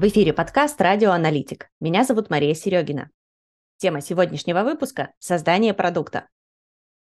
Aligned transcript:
В 0.00 0.08
эфире 0.08 0.32
подкаст 0.32 0.80
«Радио 0.80 1.10
Аналитик». 1.10 1.68
Меня 1.78 2.04
зовут 2.04 2.30
Мария 2.30 2.54
Серегина. 2.54 3.10
Тема 3.76 4.00
сегодняшнего 4.00 4.62
выпуска– 4.62 5.12
создание 5.18 5.74
продукта. 5.74 6.26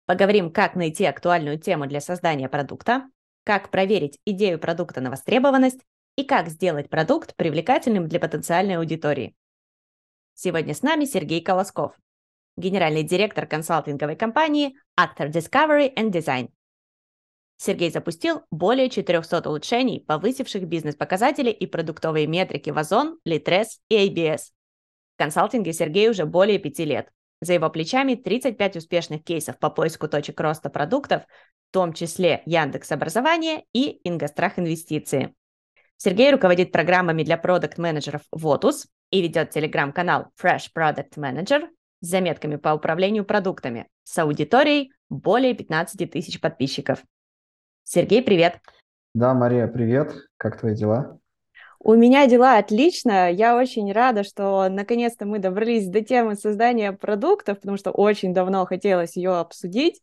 Поговорим, 0.04 0.52
как 0.52 0.74
найти 0.74 1.06
актуальную 1.06 1.59
тему 1.59 1.86
для 1.86 2.02
создания 2.02 2.50
продукта, 2.50 3.09
как 3.45 3.70
проверить 3.70 4.18
идею 4.27 4.59
продукта 4.59 5.00
на 5.00 5.09
востребованность 5.09 5.80
и 6.16 6.24
как 6.24 6.48
сделать 6.48 6.91
продукт 6.91 7.34
привлекательным 7.34 8.09
для 8.09 8.20
потенциальной 8.20 8.77
аудитории. 8.77 9.34
Сегодня 10.34 10.74
с 10.74 10.82
нами 10.82 11.06
Сергей 11.06 11.40
Колосков, 11.40 11.95
генеральный 12.59 13.04
директор 13.04 13.46
консалтинговой 13.46 14.16
компании 14.16 14.77
Actor 15.01 15.30
Discovery 15.30 15.95
and 15.96 16.10
Design. 16.10 16.51
Сергей 17.65 17.93
запустил 17.93 18.43
более 18.51 18.91
400 18.91 19.48
улучшений, 19.48 20.01
повысивших 20.01 20.66
бизнес-показатели 20.66 21.51
и 21.51 21.66
продуктовые 21.66 22.27
метрики 22.27 22.71
в 22.71 22.79
Озон, 22.79 23.21
Litres 23.25 23.79
и 23.88 24.09
ABS. 24.09 24.51
В 25.15 25.19
консалтинге 25.19 25.73
Сергей 25.73 26.11
уже 26.11 26.27
более 26.27 26.59
пяти 26.59 26.85
лет. 26.85 27.11
За 27.41 27.52
его 27.52 27.71
плечами 27.71 28.16
35 28.16 28.79
успешных 28.79 29.23
кейсов 29.23 29.61
по 29.61 29.71
поиску 29.71 30.09
точек 30.09 30.41
роста 30.41 30.71
продуктов, 30.71 31.23
в 31.23 31.73
том 31.73 31.93
числе 31.93 32.43
Яндекс 32.47 32.91
Образование 32.91 33.63
и 33.73 34.01
Ингострах 34.02 34.59
Инвестиции. 34.59 35.33
Сергей 35.99 36.33
руководит 36.33 36.73
программами 36.73 37.23
для 37.23 37.38
продукт-менеджеров 37.38 38.23
Votus 38.35 38.87
и 39.13 39.23
ведет 39.23 39.51
телеграм-канал 39.51 40.33
Fresh 40.43 40.71
Product 40.77 41.16
Manager 41.16 41.69
с 42.01 42.09
заметками 42.09 42.57
по 42.57 42.71
управлению 42.71 43.24
продуктами 43.24 43.87
с 44.02 44.19
аудиторией 44.19 44.91
более 45.09 45.54
15 45.54 46.10
тысяч 46.10 46.41
подписчиков. 46.41 47.04
Сергей, 47.85 48.23
привет. 48.23 48.61
Да, 49.15 49.35
Мария, 49.35 49.66
привет. 49.66 50.15
Как 50.37 50.59
твои 50.59 50.75
дела? 50.75 51.19
У 51.79 51.95
меня 51.95 52.27
дела 52.29 52.59
отлично. 52.59 53.30
Я 53.30 53.57
очень 53.57 53.93
рада, 53.93 54.23
что 54.23 54.69
наконец-то 54.71 55.27
мы 55.27 55.41
добрались 55.41 55.88
до 55.88 56.01
темы 56.01 56.37
создания 56.37 56.93
продуктов, 56.93 57.59
потому 57.59 57.77
что 57.77 57.91
очень 57.91 58.33
давно 58.33 58.65
хотелось 58.66 59.16
ее 59.16 59.37
обсудить. 59.37 60.01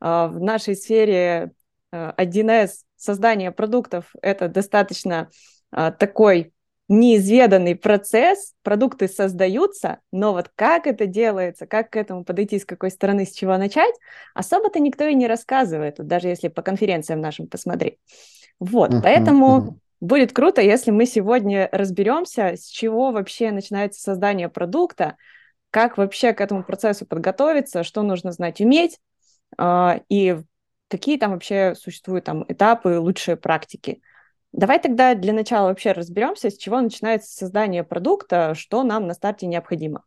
А, 0.00 0.28
в 0.28 0.40
нашей 0.40 0.76
сфере 0.76 1.52
1С 1.92 2.64
а, 2.64 2.68
создание 2.96 3.50
продуктов– 3.50 4.14
это 4.22 4.48
достаточно 4.48 5.28
а, 5.72 5.90
такой 5.90 6.52
неизведанный 6.88 7.74
процесс, 7.74 8.52
продукты 8.62 9.08
создаются, 9.08 9.98
но 10.12 10.32
вот 10.32 10.50
как 10.54 10.86
это 10.86 11.06
делается, 11.06 11.66
как 11.66 11.90
к 11.90 11.96
этому 11.96 12.24
подойти, 12.24 12.58
с 12.58 12.64
какой 12.64 12.90
стороны, 12.90 13.26
с 13.26 13.32
чего 13.32 13.56
начать, 13.56 13.94
особо-то 14.34 14.78
никто 14.78 15.04
и 15.04 15.14
не 15.14 15.26
рассказывает, 15.26 15.96
даже 15.98 16.28
если 16.28 16.48
по 16.48 16.62
конференциям 16.62 17.20
нашим 17.20 17.48
посмотреть. 17.48 17.98
Вот, 18.60 18.92
uh-huh, 18.92 19.00
поэтому 19.02 19.46
uh-huh. 19.46 19.74
будет 20.00 20.32
круто, 20.32 20.62
если 20.62 20.92
мы 20.92 21.06
сегодня 21.06 21.68
разберемся, 21.72 22.56
с 22.56 22.66
чего 22.66 23.10
вообще 23.10 23.50
начинается 23.50 24.00
создание 24.00 24.48
продукта, 24.48 25.16
как 25.70 25.98
вообще 25.98 26.32
к 26.32 26.40
этому 26.40 26.62
процессу 26.62 27.04
подготовиться, 27.04 27.82
что 27.82 28.02
нужно 28.02 28.32
знать, 28.32 28.60
уметь, 28.60 28.98
э, 29.58 30.00
и 30.08 30.38
какие 30.88 31.18
там 31.18 31.32
вообще 31.32 31.74
существуют 31.74 32.24
там 32.24 32.44
этапы, 32.48 32.98
лучшие 32.98 33.36
практики. 33.36 34.00
Давай 34.56 34.80
тогда 34.80 35.14
для 35.14 35.34
начала 35.34 35.68
вообще 35.68 35.92
разберемся, 35.92 36.48
с 36.48 36.56
чего 36.56 36.80
начинается 36.80 37.30
создание 37.30 37.84
продукта, 37.84 38.54
что 38.54 38.84
нам 38.84 39.06
на 39.06 39.12
старте 39.12 39.46
необходимо. 39.46 40.02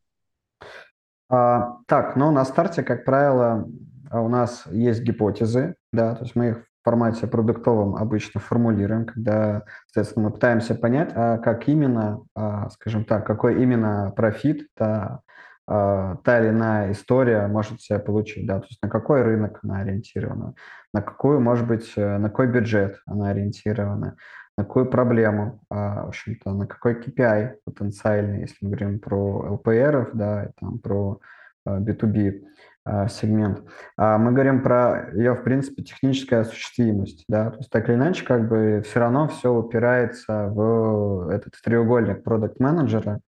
А, 1.29 1.77
так, 1.85 2.15
ну 2.15 2.31
на 2.31 2.43
старте, 2.45 2.81
как 2.81 3.05
правило, 3.05 3.69
у 4.11 4.27
нас 4.27 4.63
есть 4.71 5.03
гипотезы, 5.03 5.75
да, 5.93 6.15
то 6.15 6.23
есть 6.23 6.35
мы 6.35 6.49
их 6.49 6.57
в 6.57 6.83
формате 6.83 7.27
продуктовом 7.27 7.95
обычно 7.95 8.39
формулируем, 8.39 9.05
когда, 9.05 9.65
соответственно, 9.85 10.29
мы 10.29 10.33
пытаемся 10.33 10.73
понять, 10.73 11.11
а 11.13 11.37
как 11.37 11.67
именно, 11.67 12.23
а, 12.33 12.69
скажем 12.71 13.05
так, 13.05 13.27
какой 13.27 13.61
именно 13.61 14.11
профит 14.15 14.67
та, 14.75 15.21
а, 15.67 16.15
та 16.23 16.39
или 16.39 16.49
иная 16.49 16.91
история 16.91 17.45
может 17.45 17.81
себя 17.81 17.99
получить, 17.99 18.47
да, 18.47 18.61
то 18.61 18.65
есть 18.67 18.81
на 18.81 18.89
какой 18.89 19.21
рынок 19.21 19.59
она 19.61 19.81
ориентирована, 19.81 20.55
на 20.91 21.03
какую, 21.03 21.39
может 21.39 21.67
быть, 21.67 21.93
э, 21.95 22.17
на 22.17 22.29
какой 22.29 22.47
бюджет 22.47 22.99
она 23.05 23.29
ориентирована, 23.29 24.15
на 24.59 24.65
какую 24.65 24.87
проблему, 24.87 25.61
а, 25.69 26.03
в 26.05 26.09
общем-то, 26.09 26.51
на 26.51 26.67
какой 26.67 26.95
KPI 26.95 27.59
потенциальный, 27.63 28.41
если 28.41 28.57
мы 28.59 28.71
говорим 28.71 28.99
про 28.99 29.57
LPR, 29.57 30.09
да, 30.13 30.49
там, 30.59 30.79
про 30.79 31.19
B2B 31.65 32.41
а, 32.83 33.07
сегмент. 33.07 33.63
А 33.95 34.17
мы 34.17 34.33
говорим 34.33 34.61
про 34.61 35.11
ее, 35.13 35.33
в 35.33 35.43
принципе, 35.43 35.83
техническая 35.83 36.41
осуществимость, 36.41 37.23
да, 37.29 37.51
то 37.51 37.57
есть 37.59 37.69
так 37.69 37.87
или 37.87 37.95
иначе, 37.95 38.25
как 38.25 38.49
бы 38.49 38.83
все 38.85 38.99
равно 38.99 39.29
все 39.29 39.49
упирается 39.53 40.47
в 40.47 41.29
этот 41.29 41.53
треугольник 41.63 42.23
продукт-менеджера, 42.23 43.21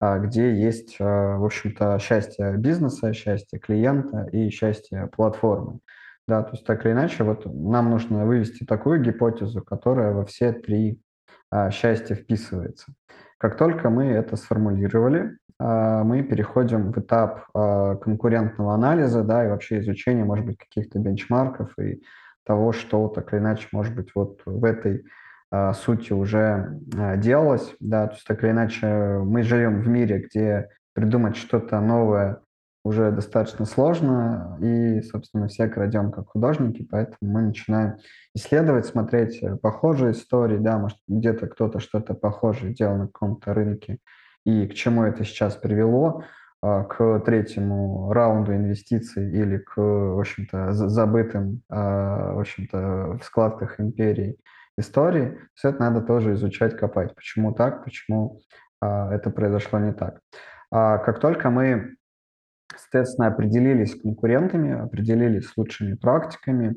где 0.00 0.54
есть, 0.54 0.98
в 0.98 1.44
общем-то, 1.46 1.98
счастье 1.98 2.56
бизнеса, 2.58 3.14
счастье 3.14 3.58
клиента 3.58 4.28
и 4.32 4.50
счастье 4.50 5.08
платформы. 5.16 5.78
Да, 6.26 6.42
то 6.42 6.52
есть 6.52 6.64
так 6.64 6.84
или 6.86 6.92
иначе, 6.92 7.22
вот 7.22 7.44
нам 7.46 7.90
нужно 7.90 8.24
вывести 8.24 8.64
такую 8.64 9.02
гипотезу, 9.02 9.62
которая 9.62 10.12
во 10.12 10.24
все 10.24 10.52
три 10.52 11.00
а, 11.50 11.70
счастья 11.70 12.14
вписывается. 12.14 12.94
Как 13.38 13.58
только 13.58 13.90
мы 13.90 14.06
это 14.06 14.36
сформулировали, 14.36 15.36
а, 15.58 16.02
мы 16.02 16.22
переходим 16.22 16.92
в 16.92 16.98
этап 16.98 17.46
а, 17.54 17.96
конкурентного 17.96 18.74
анализа, 18.74 19.22
да, 19.22 19.44
и 19.44 19.48
вообще 19.48 19.80
изучения, 19.80 20.24
может 20.24 20.46
быть, 20.46 20.56
каких-то 20.56 20.98
бенчмарков 20.98 21.78
и 21.78 22.02
того, 22.44 22.72
что 22.72 23.08
так 23.08 23.32
или 23.32 23.40
иначе, 23.40 23.68
может 23.72 23.94
быть, 23.94 24.10
вот 24.14 24.40
в 24.46 24.64
этой 24.64 25.04
а, 25.50 25.72
сути 25.74 26.12
уже 26.12 26.80
а, 26.96 27.16
делалось, 27.16 27.76
да, 27.80 28.06
то 28.06 28.14
есть 28.14 28.26
так 28.26 28.42
или 28.42 28.50
иначе 28.50 28.86
мы 28.86 29.42
живем 29.42 29.82
в 29.82 29.88
мире, 29.88 30.20
где 30.20 30.68
придумать 30.94 31.36
что-то 31.36 31.80
новое 31.80 32.40
уже 32.84 33.10
достаточно 33.10 33.64
сложно, 33.64 34.58
и, 34.60 35.00
собственно, 35.02 35.48
все 35.48 35.68
крадем 35.68 36.12
как 36.12 36.28
художники, 36.28 36.86
поэтому 36.88 37.32
мы 37.32 37.42
начинаем 37.42 37.96
исследовать, 38.34 38.86
смотреть 38.86 39.42
похожие 39.62 40.12
истории, 40.12 40.58
да, 40.58 40.78
может, 40.78 40.98
где-то 41.08 41.46
кто-то 41.46 41.80
что-то 41.80 42.14
похожее 42.14 42.74
делал 42.74 42.96
на 42.96 43.06
каком-то 43.06 43.54
рынке, 43.54 43.98
и 44.44 44.66
к 44.66 44.74
чему 44.74 45.04
это 45.04 45.24
сейчас 45.24 45.56
привело, 45.56 46.22
а, 46.64 46.84
к 46.84 47.20
третьему 47.20 48.10
раунду 48.12 48.54
инвестиций 48.54 49.30
или 49.30 49.58
к, 49.58 49.76
в 49.76 50.18
общем-то, 50.18 50.72
забытым, 50.72 51.60
а, 51.68 52.32
в 52.32 52.40
общем-то, 52.40 53.18
в 53.20 53.24
складках 53.24 53.80
империи 53.80 54.38
истории, 54.78 55.38
все 55.52 55.68
это 55.68 55.80
надо 55.80 56.00
тоже 56.00 56.32
изучать, 56.32 56.74
копать. 56.74 57.14
Почему 57.14 57.52
так, 57.52 57.84
почему 57.84 58.40
а, 58.80 59.12
это 59.14 59.28
произошло 59.30 59.78
не 59.78 59.92
так. 59.92 60.20
Как 60.70 61.20
только 61.20 61.50
мы 61.50 61.96
Соответственно, 62.78 63.28
определились 63.28 63.92
с 63.92 64.00
конкурентами, 64.00 64.72
определились 64.72 65.48
с 65.48 65.56
лучшими 65.56 65.94
практиками. 65.94 66.76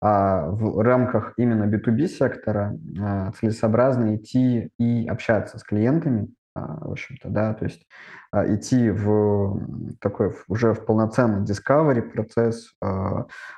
А 0.00 0.50
в 0.50 0.82
рамках 0.82 1.32
именно 1.38 1.64
B2B 1.64 2.06
сектора 2.06 2.78
а, 3.00 3.32
целесообразно 3.32 4.16
идти 4.16 4.70
и 4.78 5.06
общаться 5.08 5.58
с 5.58 5.64
клиентами, 5.64 6.28
а, 6.54 6.86
в 6.86 6.92
общем-то, 6.92 7.30
да, 7.30 7.54
то 7.54 7.64
есть 7.64 7.86
идти 8.34 8.90
в 8.90 9.96
такой 10.00 10.34
уже 10.48 10.74
в 10.74 10.84
полноценный 10.84 11.44
discovery 11.44 12.02
процесс, 12.02 12.74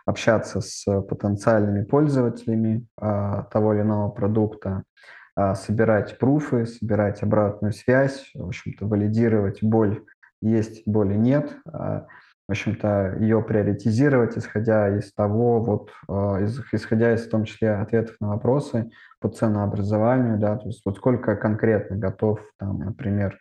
общаться 0.06 0.60
с 0.60 0.84
потенциальными 0.84 1.82
пользователями 1.84 2.86
того 2.96 3.74
или 3.74 3.80
иного 3.80 4.10
продукта, 4.10 4.84
собирать 5.54 6.18
пруфы, 6.18 6.66
собирать 6.66 7.24
обратную 7.24 7.72
связь, 7.72 8.30
в 8.34 8.46
общем-то, 8.46 8.86
валидировать 8.86 9.64
боль 9.64 10.04
есть, 10.40 10.82
боли 10.86 11.14
нет. 11.14 11.56
А, 11.70 12.06
в 12.46 12.52
общем-то, 12.52 13.16
ее 13.20 13.42
приоритизировать, 13.42 14.38
исходя 14.38 14.96
из 14.96 15.12
того, 15.12 15.62
вот, 15.62 15.90
а, 16.08 16.38
исходя 16.72 17.14
из 17.14 17.26
в 17.26 17.30
том 17.30 17.44
числе 17.44 17.72
ответов 17.72 18.16
на 18.20 18.28
вопросы 18.28 18.90
по 19.20 19.28
ценообразованию, 19.28 20.38
да, 20.38 20.56
то 20.56 20.66
есть 20.66 20.82
вот 20.84 20.96
сколько 20.96 21.36
конкретно 21.36 21.96
готов, 21.96 22.40
там, 22.58 22.78
например, 22.78 23.38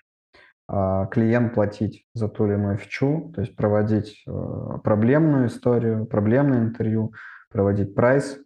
а, 0.68 1.06
клиент 1.08 1.54
платить 1.54 2.06
за 2.14 2.28
ту 2.28 2.46
или 2.48 2.54
иную 2.54 2.78
фичу, 2.78 3.32
то 3.34 3.42
есть 3.42 3.56
проводить 3.56 4.26
проблемную 4.84 5.48
историю, 5.48 6.06
проблемное 6.06 6.64
интервью, 6.64 7.14
проводить 7.50 7.96
прайс 7.96 8.40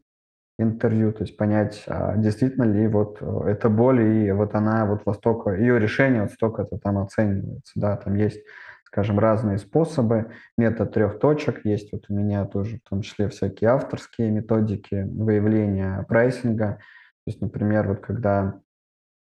интервью, 0.61 1.11
то 1.13 1.23
есть 1.23 1.37
понять, 1.37 1.83
а 1.87 2.15
действительно 2.17 2.63
ли 2.63 2.87
вот 2.87 3.17
э, 3.21 3.43
это 3.47 3.69
боль, 3.69 4.01
и 4.01 4.31
вот 4.31 4.55
она 4.55 4.85
вот 4.85 5.01
во 5.05 5.13
столько, 5.13 5.51
ее 5.51 5.79
решение 5.79 6.23
вот 6.23 6.31
столько 6.31 6.63
это 6.63 6.77
там 6.77 6.97
оценивается, 6.97 7.73
да, 7.75 7.97
там 7.97 8.15
есть, 8.15 8.41
скажем, 8.85 9.19
разные 9.19 9.57
способы, 9.57 10.31
метод 10.57 10.93
трех 10.93 11.19
точек, 11.19 11.65
есть 11.65 11.91
вот 11.91 12.05
у 12.09 12.13
меня 12.13 12.45
тоже 12.45 12.77
в 12.77 12.89
том 12.89 13.01
числе 13.01 13.29
всякие 13.29 13.69
авторские 13.71 14.31
методики 14.31 15.07
выявления 15.11 16.05
прайсинга, 16.07 16.79
то 17.23 17.27
есть, 17.27 17.41
например, 17.41 17.87
вот 17.87 17.99
когда 17.99 18.59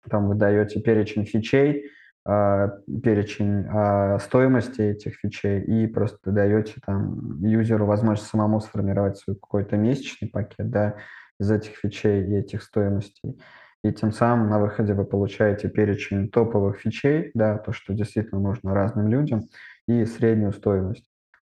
там 0.09 0.29
вы 0.29 0.35
даете 0.35 0.81
перечень 0.81 1.25
фичей, 1.25 1.91
перечень 2.25 3.67
а, 3.71 4.19
стоимости 4.19 4.81
этих 4.81 5.17
фичей 5.17 5.61
и 5.61 5.87
просто 5.87 6.31
даете 6.31 6.75
там 6.85 7.43
юзеру 7.45 7.87
возможность 7.87 8.31
самому 8.31 8.61
сформировать 8.61 9.19
свой 9.19 9.37
какой-то 9.37 9.77
месячный 9.77 10.29
пакет, 10.29 10.71
да, 10.71 10.97
из 11.39 11.51
этих 11.51 11.77
фичей 11.77 12.25
и 12.25 12.37
этих 12.37 12.63
стоимостей. 12.63 13.39
и 13.83 13.93
тем 13.93 14.13
самым 14.13 14.49
на 14.49 14.59
выходе 14.59 14.95
вы 14.95 15.05
получаете 15.05 15.69
перечень 15.69 16.31
топовых 16.31 16.79
фичей, 16.79 17.31
да, 17.35 17.59
то, 17.59 17.73
что 17.73 17.93
действительно 17.93 18.41
нужно 18.41 18.73
разным 18.73 19.09
людям, 19.09 19.43
и 19.87 20.07
среднюю 20.07 20.53
стоимость 20.53 21.05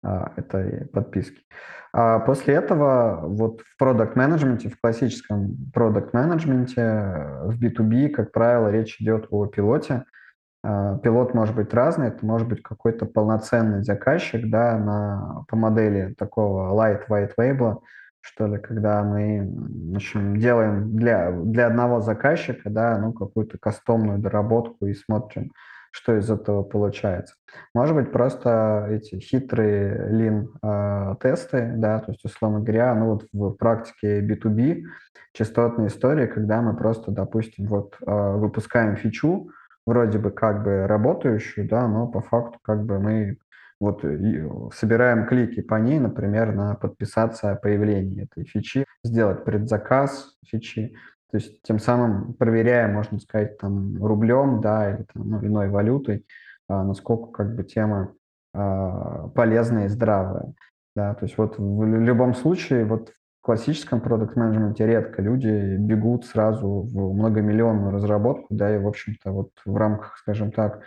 а, 0.02 0.32
этой 0.36 0.86
подписки. 0.86 1.42
А 1.92 2.18
после 2.18 2.54
этого 2.54 3.22
вот 3.26 3.62
в 3.62 3.76
продукт 3.78 4.16
менеджменте 4.16 4.68
в 4.68 4.80
классическом 4.80 5.56
продукт 5.72 6.12
менеджменте 6.12 6.82
в 7.44 7.58
B2B, 7.58 8.10
как 8.10 8.32
правило, 8.32 8.68
речь 8.68 9.00
идет 9.00 9.28
о 9.30 9.46
пилоте. 9.46 10.04
А, 10.68 10.98
пилот 10.98 11.32
может 11.32 11.54
быть 11.54 11.72
разный, 11.72 12.08
это 12.08 12.26
может 12.26 12.48
быть 12.48 12.60
какой-то 12.60 13.06
полноценный 13.06 13.84
заказчик, 13.84 14.50
да, 14.50 14.76
на, 14.76 15.44
по 15.48 15.54
модели 15.54 16.12
такого 16.14 16.74
light 16.74 17.02
white 17.08 17.34
label, 17.38 17.82
что 18.20 18.48
ли, 18.48 18.58
когда 18.58 19.04
мы 19.04 19.48
в 19.92 19.94
общем, 19.94 20.36
делаем 20.36 20.96
для, 20.96 21.30
для 21.30 21.68
одного 21.68 22.00
заказчика 22.00 22.68
да, 22.68 22.98
ну, 22.98 23.12
какую-то 23.12 23.58
кастомную 23.58 24.18
доработку 24.18 24.86
и 24.86 24.94
смотрим, 24.94 25.52
что 25.92 26.16
из 26.16 26.28
этого 26.28 26.64
получается. 26.64 27.36
Может 27.72 27.94
быть, 27.94 28.10
просто 28.10 28.88
эти 28.90 29.20
хитрые 29.20 30.08
лин-тесты, 30.10 31.58
э, 31.58 31.76
да, 31.76 32.00
то 32.00 32.10
есть, 32.10 32.24
условно 32.24 32.58
говоря, 32.58 32.92
ну 32.96 33.12
вот 33.12 33.26
в 33.32 33.52
практике 33.52 34.20
B2B 34.20 34.82
частотные 35.32 35.86
истории, 35.86 36.26
когда 36.26 36.60
мы 36.60 36.76
просто, 36.76 37.12
допустим, 37.12 37.66
вот 37.66 37.96
э, 38.04 38.32
выпускаем 38.36 38.96
фичу, 38.96 39.48
вроде 39.86 40.18
бы 40.18 40.30
как 40.30 40.64
бы 40.64 40.86
работающую, 40.86 41.68
да, 41.68 41.86
но 41.86 42.06
по 42.08 42.20
факту 42.20 42.58
как 42.62 42.84
бы 42.84 42.98
мы 42.98 43.38
вот 43.80 44.02
собираем 44.74 45.26
клики 45.26 45.60
по 45.60 45.76
ней, 45.76 45.98
например, 45.98 46.54
на 46.54 46.74
подписаться 46.74 47.52
о 47.52 47.56
появлении 47.56 48.24
этой 48.24 48.44
фичи, 48.44 48.84
сделать 49.04 49.44
предзаказ 49.44 50.34
фичи, 50.46 50.96
то 51.30 51.38
есть 51.38 51.62
тем 51.62 51.78
самым 51.78 52.34
проверяя, 52.34 52.88
можно 52.88 53.18
сказать, 53.20 53.58
там 53.58 54.02
рублем, 54.02 54.60
да, 54.60 54.90
или 54.90 55.04
там, 55.12 55.28
ну, 55.28 55.44
иной 55.44 55.68
валютой, 55.68 56.24
а, 56.68 56.84
насколько 56.84 57.30
как 57.32 57.54
бы 57.54 57.64
тема 57.64 58.14
а, 58.54 59.28
полезная 59.28 59.86
и 59.86 59.88
здравая. 59.88 60.54
Да, 60.94 61.12
то 61.14 61.26
есть 61.26 61.36
вот 61.36 61.58
в 61.58 61.84
любом 61.84 62.34
случае, 62.34 62.86
вот 62.86 63.12
классическом 63.46 64.00
продукт-менеджменте 64.00 64.84
редко 64.86 65.22
люди 65.22 65.76
бегут 65.76 66.26
сразу 66.26 66.80
в 66.80 67.14
многомиллионную 67.14 67.92
разработку, 67.92 68.48
да, 68.50 68.74
и, 68.74 68.78
в 68.78 68.88
общем-то, 68.88 69.30
вот 69.30 69.50
в 69.64 69.76
рамках, 69.76 70.16
скажем 70.18 70.50
так, 70.50 70.82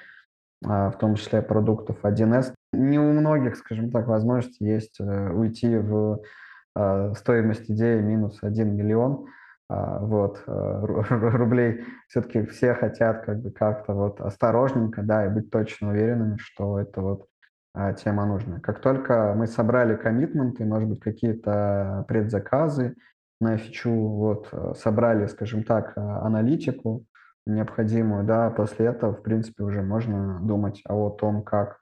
а, 0.66 0.92
в 0.92 0.98
том 0.98 1.16
числе 1.16 1.42
продуктов 1.42 2.04
1С. 2.04 2.54
Не 2.74 3.00
у 3.00 3.14
многих, 3.14 3.56
скажем 3.56 3.90
так, 3.92 4.08
возможности 4.08 4.62
есть 4.62 5.00
э, 5.00 5.30
уйти 5.32 5.78
в 5.78 6.20
а, 6.76 7.14
стоимость 7.14 7.72
идеи 7.72 8.02
минус 8.02 8.40
1 8.42 8.76
миллион 8.76 9.28
а, 9.70 10.00
вот, 10.00 10.44
э, 10.46 10.82
рублей. 11.10 11.86
Все-таки 12.10 12.46
все 12.46 12.74
хотят 12.74 13.24
как 13.24 13.42
бы 13.42 13.52
как-то 13.52 13.94
вот 13.94 14.20
осторожненько, 14.20 15.02
да, 15.02 15.26
и 15.26 15.30
быть 15.30 15.50
точно 15.50 15.92
уверенными, 15.92 16.36
что 16.38 16.78
это 16.78 17.00
вот 17.00 17.26
тема 18.04 18.26
нужная. 18.26 18.60
Как 18.60 18.82
только 18.82 19.34
мы 19.36 19.48
собрали 19.48 19.96
коммитменты, 19.96 20.66
может 20.66 20.90
быть, 20.90 21.00
какие-то 21.00 22.06
предзаказы 22.08 22.96
на 23.40 23.58
фичу, 23.58 23.92
вот, 23.92 24.50
э, 24.52 24.74
собрали, 24.76 25.28
скажем 25.28 25.64
так, 25.64 25.94
аналитику, 25.96 27.06
необходимую, 27.46 28.26
да, 28.26 28.50
после 28.50 28.88
этого, 28.88 29.14
в 29.14 29.24
принципе, 29.24 29.64
уже 29.64 29.82
можно 29.82 30.40
думать 30.42 30.82
о 30.88 31.10
том, 31.10 31.44
как 31.44 31.80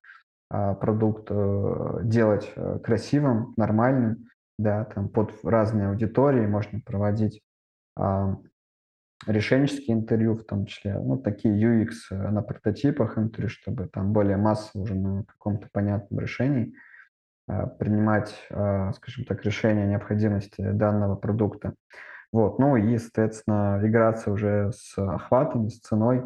а, 0.50 0.76
продукт 0.76 1.28
э, 1.30 2.00
делать 2.04 2.52
э, 2.56 2.80
красивым, 2.82 3.54
нормальным, 3.58 4.30
да, 4.58 4.86
там 4.86 5.10
под 5.10 5.34
разные 5.44 5.90
аудитории 5.90 6.46
можно 6.46 6.80
проводить 6.80 7.42
а, 7.98 8.38
решенческие 9.26 9.96
интервью, 9.96 10.36
в 10.36 10.44
том 10.44 10.66
числе, 10.66 11.00
ну, 11.00 11.18
такие 11.18 11.56
UX 11.56 11.92
э, 12.12 12.30
на 12.30 12.42
прототипах 12.42 13.18
интервью, 13.18 13.50
чтобы 13.50 13.88
там 13.88 14.14
более 14.14 14.38
массово 14.38 14.84
уже 14.84 14.96
на 14.96 15.24
каком-то 15.24 15.68
понятном 15.72 16.20
решении 16.20 16.74
а, 17.50 17.66
принимать, 17.66 18.36
скажем 18.50 19.24
так, 19.26 19.44
решение 19.46 19.88
необходимости 19.88 20.62
данного 20.72 21.16
продукта. 21.16 21.74
Вот, 22.34 22.60
ну 22.60 22.76
и, 22.76 22.98
соответственно, 22.98 23.80
играться 23.82 24.32
уже 24.32 24.72
с 24.74 24.98
охватами, 24.98 25.70
с 25.70 25.80
ценой, 25.80 26.24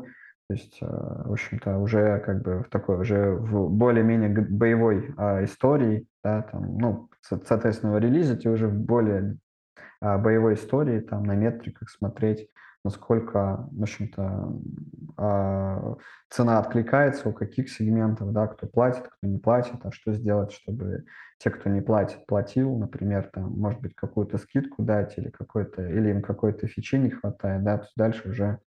то 0.52 0.56
есть, 0.56 0.80
э, 0.82 0.86
в 0.86 1.32
общем-то, 1.32 1.78
уже 1.78 2.20
как 2.20 2.42
бы 2.42 2.64
в 2.64 2.70
такой, 2.70 3.00
уже 3.00 3.32
в 3.32 3.70
более-менее 3.70 4.30
боевой 4.30 5.14
а, 5.16 5.46
истории, 5.46 6.06
да, 6.26 6.42
там, 6.42 6.78
ну, 6.78 7.10
соответственно, 7.22 7.98
релизить 7.98 8.46
уже 8.46 8.68
в 8.68 8.74
более 8.74 9.38
а, 10.02 10.18
боевой 10.18 10.56
истории, 10.56 11.00
там, 11.00 11.24
на 11.24 11.36
метриках 11.36 11.90
смотреть, 11.90 12.50
насколько, 12.84 13.68
в 13.72 13.82
общем-то, 13.82 14.54
а, 15.18 15.96
цена 16.30 16.60
откликается, 16.60 17.30
у 17.30 17.34
каких 17.34 17.70
сегментов, 17.70 18.32
да, 18.34 18.48
кто 18.48 18.68
платит, 18.68 19.08
кто 19.08 19.28
не 19.28 19.38
платит, 19.38 19.76
а 19.84 19.92
что 19.92 20.14
сделать, 20.14 20.52
чтобы 20.52 21.06
те, 21.38 21.50
кто 21.50 21.70
не 21.70 21.82
платит, 21.82 22.26
платил, 22.26 22.78
например, 22.78 23.30
там, 23.34 23.52
может 23.52 23.82
быть, 23.82 23.96
какую-то 23.96 24.38
скидку 24.38 24.84
дать 24.84 25.18
или 25.18 25.30
какой-то, 25.30 25.88
или 25.88 26.10
им 26.10 26.22
какой-то 26.22 26.68
фичи 26.68 26.96
не 26.96 27.12
хватает, 27.12 27.64
да, 27.64 27.80
то 27.80 27.88
дальше 27.96 28.30
уже 28.30 28.60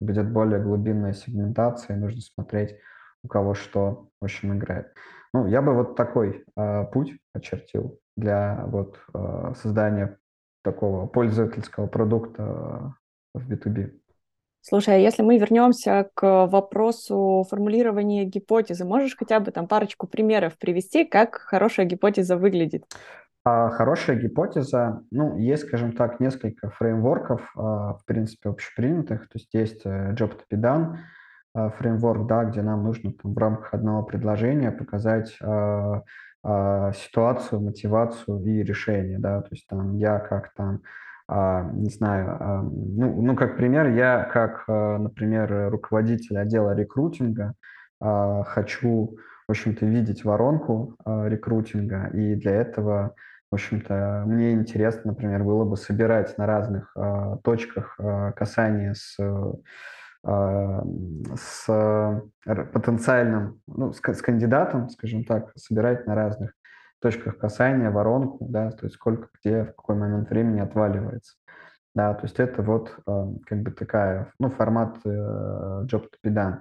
будет 0.00 0.30
более 0.32 0.60
глубинная 0.60 1.12
сегментация, 1.12 1.96
и 1.96 2.00
нужно 2.00 2.20
смотреть, 2.20 2.76
у 3.22 3.28
кого 3.28 3.54
что, 3.54 4.08
в 4.20 4.24
общем, 4.24 4.56
играет. 4.56 4.92
Ну, 5.32 5.46
я 5.46 5.62
бы 5.62 5.74
вот 5.74 5.94
такой 5.94 6.44
э, 6.56 6.84
путь 6.92 7.16
очертил 7.32 8.00
для 8.16 8.64
вот 8.66 8.98
э, 9.14 9.52
создания 9.62 10.18
такого 10.62 11.06
пользовательского 11.06 11.86
продукта 11.86 12.94
в 13.34 13.50
B2B. 13.50 13.92
Слушай, 14.62 14.96
а 14.96 14.98
если 14.98 15.22
мы 15.22 15.38
вернемся 15.38 16.10
к 16.14 16.46
вопросу 16.46 17.46
формулирования 17.48 18.24
гипотезы, 18.24 18.84
можешь 18.84 19.16
хотя 19.16 19.40
бы 19.40 19.52
там 19.52 19.66
парочку 19.66 20.06
примеров 20.06 20.58
привести, 20.58 21.04
как 21.06 21.36
хорошая 21.36 21.86
гипотеза 21.86 22.36
выглядит? 22.36 22.84
А 23.42 23.70
хорошая 23.70 24.16
гипотеза, 24.16 25.02
ну, 25.10 25.38
есть, 25.38 25.66
скажем 25.66 25.92
так, 25.92 26.20
несколько 26.20 26.68
фреймворков, 26.68 27.50
а, 27.56 27.94
в 27.94 28.04
принципе, 28.04 28.50
общепринятых, 28.50 29.22
то 29.22 29.38
есть 29.38 29.54
есть 29.54 29.80
э, 29.86 30.12
Job 30.12 30.32
to 30.36 30.42
be 30.52 30.60
done, 30.60 30.98
а, 31.54 31.70
фреймворк, 31.70 32.26
да, 32.26 32.44
где 32.44 32.60
нам 32.60 32.84
нужно 32.84 33.14
там, 33.14 33.32
в 33.32 33.38
рамках 33.38 33.72
одного 33.74 34.02
предложения 34.02 34.70
показать 34.70 35.36
ситуацию, 36.42 37.60
мотивацию 37.60 38.42
и 38.46 38.62
решение, 38.62 39.18
да, 39.18 39.42
то 39.42 39.48
есть 39.50 39.66
там 39.66 39.98
я 39.98 40.18
как 40.18 40.54
там 40.54 40.80
не 41.74 41.90
знаю, 41.90 42.36
а, 42.40 42.62
ну, 42.62 43.22
ну, 43.22 43.36
как 43.36 43.56
пример, 43.56 43.88
я 43.88 44.24
как, 44.24 44.64
а, 44.66 44.98
например, 44.98 45.70
руководитель 45.70 46.38
отдела 46.38 46.74
рекрутинга 46.74 47.54
хочу, 48.02 49.18
в 49.46 49.50
общем-то, 49.50 49.84
видеть 49.84 50.24
воронку 50.24 50.96
рекрутинга, 51.04 52.06
и 52.14 52.34
для 52.34 52.52
этого, 52.52 53.14
в 53.50 53.56
общем-то, 53.56 54.24
мне 54.26 54.52
интересно, 54.52 55.10
например, 55.10 55.44
было 55.44 55.66
бы 55.66 55.76
собирать 55.76 56.38
на 56.38 56.46
разных 56.46 56.96
точках 57.44 58.00
касания 58.34 58.94
с 58.94 59.18
с 60.22 62.22
потенциальным, 62.44 63.60
ну, 63.66 63.92
с, 63.92 64.00
с 64.02 64.22
кандидатом, 64.22 64.88
скажем 64.88 65.24
так, 65.24 65.52
собирать 65.56 66.06
на 66.06 66.14
разных 66.14 66.54
точках 67.00 67.38
касания, 67.38 67.90
воронку, 67.90 68.46
да, 68.48 68.70
то 68.70 68.86
есть 68.86 68.96
сколько 68.96 69.28
где, 69.40 69.64
в 69.64 69.74
какой 69.74 69.96
момент 69.96 70.30
времени 70.30 70.60
отваливается. 70.60 71.34
Да, 71.94 72.14
то 72.14 72.24
есть 72.24 72.38
это 72.38 72.62
вот 72.62 72.96
э, 73.06 73.26
как 73.46 73.62
бы 73.62 73.70
такая, 73.72 74.32
ну, 74.38 74.50
формат 74.50 74.98
э, 75.04 75.08
job 75.08 76.04
to 76.04 76.18
be 76.24 76.32
done. 76.32 76.58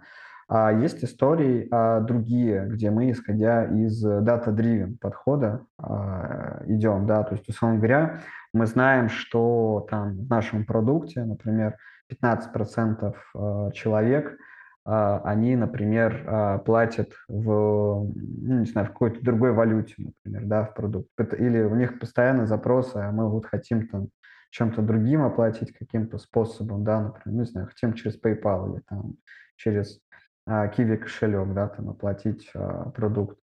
А 0.48 0.72
есть 0.74 1.03
истории 1.03 1.67
а, 1.69 2.00
другие, 2.00 2.65
где 2.65 2.89
мы, 2.89 3.12
исходя 3.12 3.65
из 3.65 4.03
data-driven 4.03 4.98
подхода, 5.00 5.63
а, 5.77 6.63
идем, 6.65 7.05
да, 7.05 7.22
то 7.22 7.36
есть, 7.36 7.48
условно 7.48 7.77
говоря, 7.77 8.22
мы 8.51 8.65
знаем, 8.65 9.10
что 9.10 9.86
там 9.91 10.25
в 10.25 10.27
нашем 10.27 10.65
продукте, 10.65 11.24
например, 11.24 11.77
15% 12.12 13.13
э, 13.13 13.72
человек– 13.74 14.36
они, 14.86 15.55
например, 15.55 16.24
а, 16.25 16.57
платят 16.59 17.12
в, 17.27 17.43
ну, 17.43 18.59
не 18.59 18.65
знаю, 18.65 18.88
в 18.88 18.91
какой-то 18.91 19.24
другой 19.24 19.51
валюте, 19.51 19.95
например, 19.98 20.45
да, 20.45 20.63
в 20.63 20.74
продукт. 20.74 21.09
Или 21.38 21.62
у 21.62 21.75
них 21.75 22.00
постоянно 22.00 22.45
запросы, 22.45 22.98
а 22.98 23.12
мы 23.12 23.29
вот 23.29 23.45
хотим 23.45 23.88
там 23.88 24.07
чем-то 24.51 24.81
другим 24.81 25.24
оплатить 25.24 25.74
каким-то 25.74 26.17
способом, 26.17 26.83
да, 26.83 27.01
например, 27.01 27.25
ну, 27.25 27.39
не 27.39 27.45
знаю, 27.45 27.67
хотим 27.67 27.93
через 27.93 28.19
PayPal 28.19 28.74
или 28.74 28.81
там 28.88 29.15
через 29.57 30.01
а, 30.48 30.67
Kiwi 30.67 30.98
кошелек, 30.98 31.53
да, 31.53 31.67
там 31.67 31.89
оплатить 31.89 32.50
а, 32.55 32.89
продукт. 32.89 33.38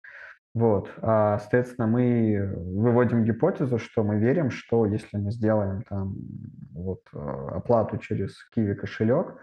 Вот, 0.55 0.91
а, 0.99 1.39
соответственно, 1.39 1.87
мы 1.87 2.53
выводим 2.57 3.25
гипотезу, 3.25 3.79
что 3.79 4.05
мы 4.05 4.19
верим, 4.19 4.51
что 4.51 4.87
если 4.87 5.17
мы 5.17 5.33
сделаем 5.33 5.83
там 5.89 6.15
вот 6.73 7.03
оплату 7.12 7.97
через 7.99 8.37
Kiwi 8.55 8.75
кошелек, 8.75 9.35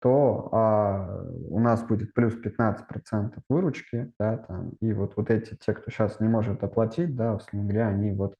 то 0.00 0.48
а, 0.52 1.24
у 1.48 1.60
нас 1.60 1.82
будет 1.82 2.14
плюс 2.14 2.34
15% 2.34 3.38
выручки, 3.48 4.12
да, 4.18 4.38
там, 4.38 4.70
и 4.80 4.92
вот, 4.92 5.16
вот 5.16 5.30
эти, 5.30 5.56
те, 5.56 5.74
кто 5.74 5.90
сейчас 5.90 6.20
не 6.20 6.28
может 6.28 6.64
оплатить, 6.64 7.14
да, 7.14 7.34
условно 7.34 7.68
говоря, 7.68 7.88
они 7.88 8.12
вот 8.12 8.34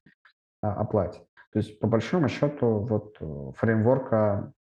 а, 0.61 0.73
оплатят. 0.73 1.23
То 1.53 1.59
есть, 1.59 1.79
по 1.79 1.87
большому 1.87 2.29
счету, 2.29 2.79
вот 2.79 3.17
фреймворка 3.57 4.53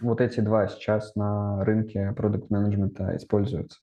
вот 0.00 0.20
эти 0.20 0.40
два 0.40 0.68
сейчас 0.68 1.14
на 1.14 1.64
рынке 1.64 2.12
продукт-менеджмента 2.16 3.16
используются. 3.16 3.80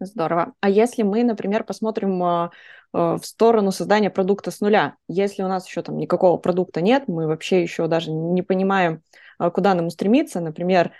Здорово. 0.00 0.54
А 0.60 0.68
если 0.68 1.02
мы, 1.02 1.22
например, 1.22 1.64
посмотрим 1.64 2.22
э, 2.22 2.50
в 2.92 3.20
сторону 3.22 3.70
создания 3.70 4.10
продукта 4.10 4.50
с 4.50 4.60
нуля, 4.60 4.96
если 5.08 5.42
у 5.42 5.48
нас 5.48 5.66
еще 5.66 5.82
там 5.82 5.96
никакого 5.98 6.36
продукта 6.36 6.80
нет, 6.80 7.04
мы 7.06 7.26
вообще 7.26 7.62
еще 7.62 7.86
даже 7.86 8.10
не 8.10 8.42
понимаем, 8.42 9.02
э, 9.38 9.50
куда 9.50 9.74
нам 9.74 9.90
стремиться, 9.90 10.40
например, 10.40 10.88
э, 10.88 10.90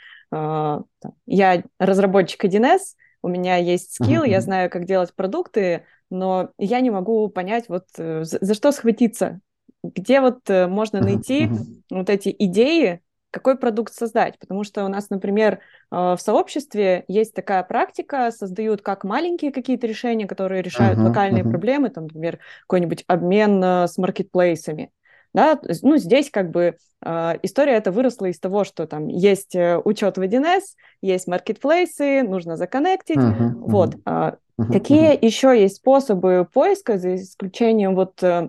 я 1.26 1.64
разработчик 1.78 2.44
1С, 2.44 2.80
у 3.22 3.28
меня 3.28 3.56
есть 3.56 3.94
скилл, 3.94 4.24
uh-huh. 4.24 4.30
я 4.30 4.40
знаю, 4.40 4.70
как 4.70 4.84
делать 4.84 5.14
продукты, 5.14 5.84
но 6.10 6.50
я 6.58 6.80
не 6.80 6.90
могу 6.90 7.28
понять, 7.28 7.64
вот 7.68 7.84
за, 7.96 8.24
за 8.24 8.54
что 8.54 8.70
схватиться, 8.72 9.40
где 9.82 10.20
вот 10.20 10.40
можно 10.48 11.00
найти 11.00 11.46
uh-huh. 11.46 11.56
вот 11.90 12.10
эти 12.10 12.34
идеи, 12.38 13.00
какой 13.34 13.58
продукт 13.58 13.92
создать. 13.92 14.38
Потому 14.38 14.62
что 14.62 14.84
у 14.84 14.88
нас, 14.88 15.10
например, 15.10 15.54
э, 15.90 15.96
в 15.96 16.18
сообществе 16.18 17.04
есть 17.08 17.34
такая 17.34 17.64
практика, 17.64 18.30
создают 18.30 18.80
как 18.80 19.02
маленькие 19.02 19.50
какие-то 19.50 19.88
решения, 19.88 20.28
которые 20.28 20.62
решают 20.62 20.98
uh-huh, 20.98 21.08
локальные 21.08 21.42
uh-huh. 21.42 21.50
проблемы, 21.50 21.90
там, 21.90 22.04
например, 22.04 22.38
какой-нибудь 22.62 23.04
обмен 23.08 23.62
э, 23.62 23.88
с 23.88 23.98
маркетплейсами. 23.98 24.92
Да, 25.34 25.60
ну, 25.82 25.96
здесь 25.96 26.30
как 26.30 26.50
бы 26.50 26.76
э, 27.04 27.32
история 27.42 27.72
эта 27.72 27.90
выросла 27.90 28.26
из 28.26 28.38
того, 28.38 28.64
что 28.64 28.86
там 28.86 29.08
есть 29.08 29.54
учет 29.56 30.16
в 30.16 30.20
1С, 30.20 30.62
есть 31.02 31.26
маркетплейсы, 31.26 32.22
нужно 32.22 32.56
законнектить. 32.56 33.16
Uh-huh, 33.16 33.38
uh-huh. 33.40 33.52
Вот. 33.56 33.94
Uh, 33.96 34.38
uh-huh, 34.60 34.72
Какие 34.72 35.14
uh-huh. 35.14 35.18
еще 35.20 35.60
есть 35.60 35.76
способы 35.76 36.48
поиска, 36.50 36.98
за 36.98 37.16
исключением 37.16 37.96
вот 37.96 38.22
э, 38.22 38.48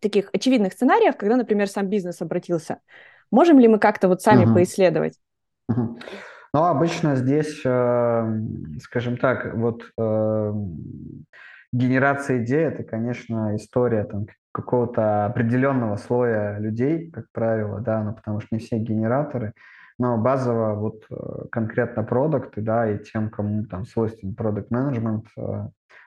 таких 0.00 0.30
очевидных 0.32 0.72
сценариев, 0.72 1.16
когда, 1.16 1.36
например, 1.36 1.68
сам 1.68 1.86
бизнес 1.86 2.20
обратился? 2.20 2.80
Можем 3.30 3.58
ли 3.58 3.68
мы 3.68 3.78
как-то 3.78 4.08
вот 4.08 4.22
сами 4.22 4.44
угу. 4.44 4.54
поисследовать? 4.54 5.14
Угу. 5.68 5.98
Ну, 6.54 6.64
обычно 6.64 7.14
здесь, 7.16 7.60
э, 7.64 8.40
скажем 8.80 9.18
так, 9.18 9.54
вот 9.54 9.82
э, 9.98 10.52
генерация 11.72 12.42
идей– 12.42 12.64
это, 12.64 12.84
конечно, 12.84 13.54
история 13.54 14.04
там, 14.04 14.26
какого-то 14.62 15.26
определенного 15.26 15.96
слоя 15.96 16.58
людей, 16.58 17.10
как 17.10 17.26
правило, 17.32 17.80
да, 17.80 18.02
ну, 18.02 18.14
потому 18.14 18.40
что 18.40 18.48
не 18.52 18.58
все 18.58 18.78
генераторы, 18.78 19.52
но 19.98 20.16
базово 20.18 20.74
вот 20.74 21.04
э, 21.10 21.46
конкретно 21.50 22.02
продукты, 22.02 22.60
да, 22.60 22.90
и 22.90 22.98
тем, 22.98 23.30
кому 23.30 23.64
там 23.64 23.86
свойственен 23.86 24.34
продукт 24.34 24.70
менеджмент 24.70 25.26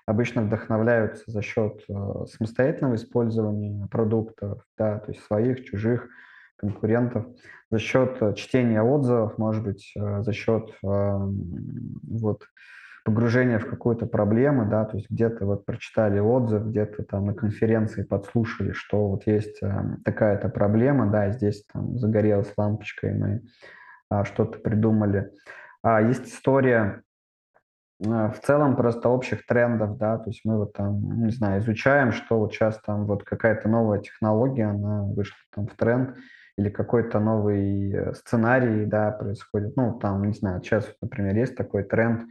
обычно 0.05 0.41
вдохновляются 0.41 1.23
за 1.27 1.41
счет 1.41 1.85
самостоятельного 2.27 2.95
использования 2.95 3.87
продуктов, 3.87 4.63
да, 4.77 4.99
то 4.99 5.11
есть 5.11 5.23
своих, 5.23 5.63
чужих, 5.63 6.09
конкурентов. 6.61 7.25
За 7.71 7.79
счет 7.79 8.17
э, 8.21 8.33
чтения 8.35 8.81
отзывов, 8.81 9.37
может 9.37 9.63
быть, 9.63 9.91
э, 9.95 10.21
за 10.21 10.33
счет 10.33 10.69
э, 10.83 11.19
вот, 12.03 12.43
погружения 13.03 13.59
в 13.59 13.67
какую-то 13.67 14.05
проблему, 14.05 14.69
да, 14.69 14.85
то 14.85 14.97
есть 14.97 15.09
где-то 15.09 15.45
вот 15.45 15.65
прочитали 15.65 16.19
отзыв, 16.19 16.67
где-то 16.67 17.03
там 17.03 17.25
на 17.25 17.33
конференции 17.33 18.03
подслушали, 18.03 18.71
что 18.73 19.09
вот 19.09 19.27
есть 19.27 19.59
такая-то 20.05 20.49
проблема, 20.49 21.11
да, 21.11 21.31
здесь 21.31 21.65
там 21.71 21.97
загорелась 21.97 22.53
лампочка, 22.57 23.07
и 23.07 23.13
мы 23.13 23.41
а, 24.09 24.25
что-то 24.25 24.59
придумали. 24.59 25.31
А 25.83 26.01
есть 26.01 26.27
история 26.27 27.01
в 27.99 28.35
целом 28.43 28.75
просто 28.75 29.09
общих 29.09 29.45
трендов, 29.45 29.97
да, 29.97 30.17
то 30.17 30.29
есть 30.29 30.41
мы 30.43 30.57
вот 30.57 30.73
там, 30.73 31.23
не 31.23 31.31
знаю, 31.31 31.61
изучаем, 31.61 32.11
что 32.11 32.39
вот 32.39 32.53
сейчас 32.53 32.79
там 32.81 33.05
вот 33.05 33.23
какая-то 33.23 33.69
новая 33.69 33.99
технология, 33.99 34.65
она 34.65 35.03
вышла 35.03 35.37
там 35.53 35.67
в 35.67 35.75
тренд, 35.75 36.15
или 36.57 36.69
какой-то 36.69 37.19
новый 37.19 37.91
э, 37.91 38.13
сценарий, 38.13 38.85
да, 38.85 39.11
происходит. 39.11 39.75
Ну, 39.75 39.97
там, 39.99 40.23
не 40.23 40.33
знаю, 40.33 40.61
сейчас, 40.61 40.91
например, 41.01 41.35
есть 41.35 41.55
такой 41.55 41.83
тренд 41.83 42.23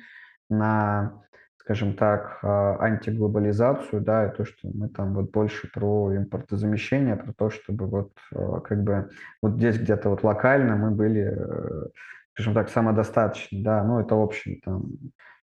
на, 0.51 1.23
скажем 1.57 1.95
так, 1.95 2.39
а, 2.43 2.77
антиглобализацию, 2.81 4.03
да, 4.03 4.27
и 4.27 4.37
то, 4.37 4.45
что 4.45 4.69
мы 4.73 4.89
там 4.89 5.15
вот 5.15 5.31
больше 5.31 5.71
про 5.73 6.15
импортозамещение, 6.17 7.17
про 7.17 7.33
то, 7.33 7.51
чтобы 7.51 7.87
вот 7.87 8.13
а, 8.35 8.61
как 8.61 8.83
бы 8.83 9.11
вот 9.43 9.55
здесь 9.55 9.79
где-то 9.79 10.11
вот 10.11 10.23
локально 10.23 10.77
мы 10.77 10.91
были, 10.91 11.35
э, 11.37 11.89
скажем 12.35 12.55
так, 12.55 12.69
самодостаточны, 12.69 13.63
да, 13.63 13.85
ну, 13.85 14.01
это 14.01 14.15
общий 14.15 14.61
там 14.65 14.85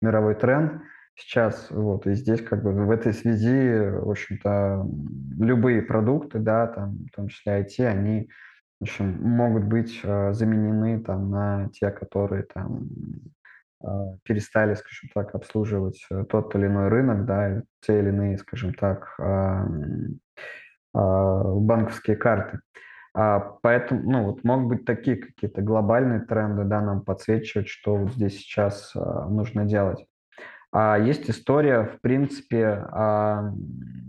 мировой 0.02 0.34
тренд 0.34 0.82
сейчас, 1.14 1.68
вот, 1.70 2.06
и 2.06 2.14
здесь 2.14 2.42
как 2.42 2.62
бы 2.62 2.72
в 2.72 2.90
этой 2.90 3.14
связи, 3.14 3.88
в 3.88 4.10
общем-то, 4.10 4.86
любые 5.38 5.80
продукты, 5.80 6.38
да, 6.38 6.66
там, 6.66 7.06
в 7.10 7.16
том 7.16 7.28
числе 7.28 7.60
IT, 7.62 7.86
они 7.86 8.28
в 8.78 8.84
общем, 8.84 9.18
могут 9.22 9.64
быть 9.64 10.00
э, 10.02 10.32
заменены 10.34 11.00
там 11.00 11.30
на 11.30 11.70
те, 11.72 11.90
которые 11.90 12.42
там 12.42 12.88
перестали, 14.24 14.74
скажем 14.74 15.10
так, 15.14 15.34
обслуживать 15.34 16.04
э, 16.10 16.24
тот 16.28 16.54
или 16.54 16.66
иной 16.66 16.88
рынок, 16.88 17.26
да, 17.26 17.62
те 17.80 17.98
или 17.98 18.08
иные, 18.08 18.38
скажем 18.38 18.74
так, 18.74 19.14
э, 19.18 19.64
э, 20.94 20.94
банковские 20.94 22.16
карты. 22.16 22.60
А, 23.14 23.40
поэтому, 23.62 24.02
ну, 24.10 24.24
вот 24.24 24.44
могут 24.44 24.68
быть 24.68 24.84
такие 24.84 25.16
какие-то 25.16 25.62
глобальные 25.62 26.20
тренды, 26.20 26.64
да, 26.64 26.80
нам 26.80 27.02
подсвечивать, 27.02 27.68
что 27.68 27.96
вот 27.96 28.12
здесь 28.12 28.38
сейчас 28.38 28.94
нужно 28.94 29.64
делать. 29.64 30.04
А 30.72 30.98
есть 30.98 31.30
история, 31.30 31.84
в 31.84 32.00
принципе, 32.02 32.84
а, 32.90 33.50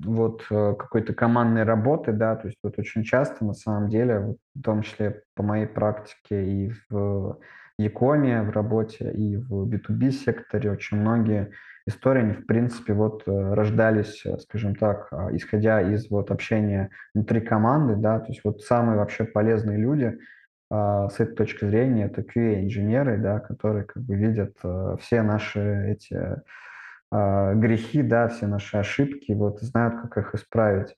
вот 0.04 0.46
э, 0.50 0.76
какой-то 0.78 1.14
командной 1.14 1.64
работы, 1.64 2.12
да, 2.12 2.36
то 2.36 2.48
есть 2.48 2.58
вот 2.64 2.78
очень 2.78 3.04
часто 3.04 3.46
на 3.46 3.54
самом 3.54 3.90
деле, 3.90 4.36
в 4.54 4.62
том 4.62 4.82
числе 4.82 5.24
по 5.36 5.44
моей 5.44 5.68
практике 5.68 6.46
и 6.46 6.72
в 6.90 7.38
Якоме 7.78 8.42
в 8.42 8.50
работе, 8.50 9.12
и 9.12 9.38
в 9.38 9.68
B2B 9.68 10.12
секторе 10.12 10.72
очень 10.72 10.98
многие 10.98 11.52
истории, 11.88 12.22
они, 12.22 12.34
в 12.34 12.46
принципе, 12.46 12.94
вот 12.94 13.24
э, 13.28 13.54
рождались, 13.54 14.26
э, 14.26 14.38
скажем 14.40 14.76
так, 14.76 15.08
а, 15.12 15.30
исходя 15.36 15.82
из 15.82 16.10
вот 16.10 16.32
общения 16.32 16.90
внутри 17.14 17.40
команды, 17.40 17.96
да, 17.96 18.20
то 18.20 18.28
есть 18.28 18.42
вот 18.44 18.62
самые 18.62 18.98
вообще 18.98 19.24
полезные 19.24 19.78
люди, 19.78 20.18
с 20.70 21.14
этой 21.18 21.34
точки 21.34 21.64
зрения 21.64 22.08
это 22.08 22.24
QA-инженеры, 22.24 23.18
да, 23.20 23.40
которые 23.40 23.86
как 23.86 24.04
бы 24.04 24.16
видят 24.16 24.58
э, 24.66 24.98
все 25.00 25.22
наши 25.22 25.92
эти 25.92 26.42
грехи, 27.10 28.02
да, 28.02 28.28
все 28.28 28.48
наши 28.48 28.76
ошибки, 28.76 29.32
вот 29.32 29.62
знают, 29.62 30.02
как 30.02 30.18
их 30.18 30.36
исправить. 30.36 30.98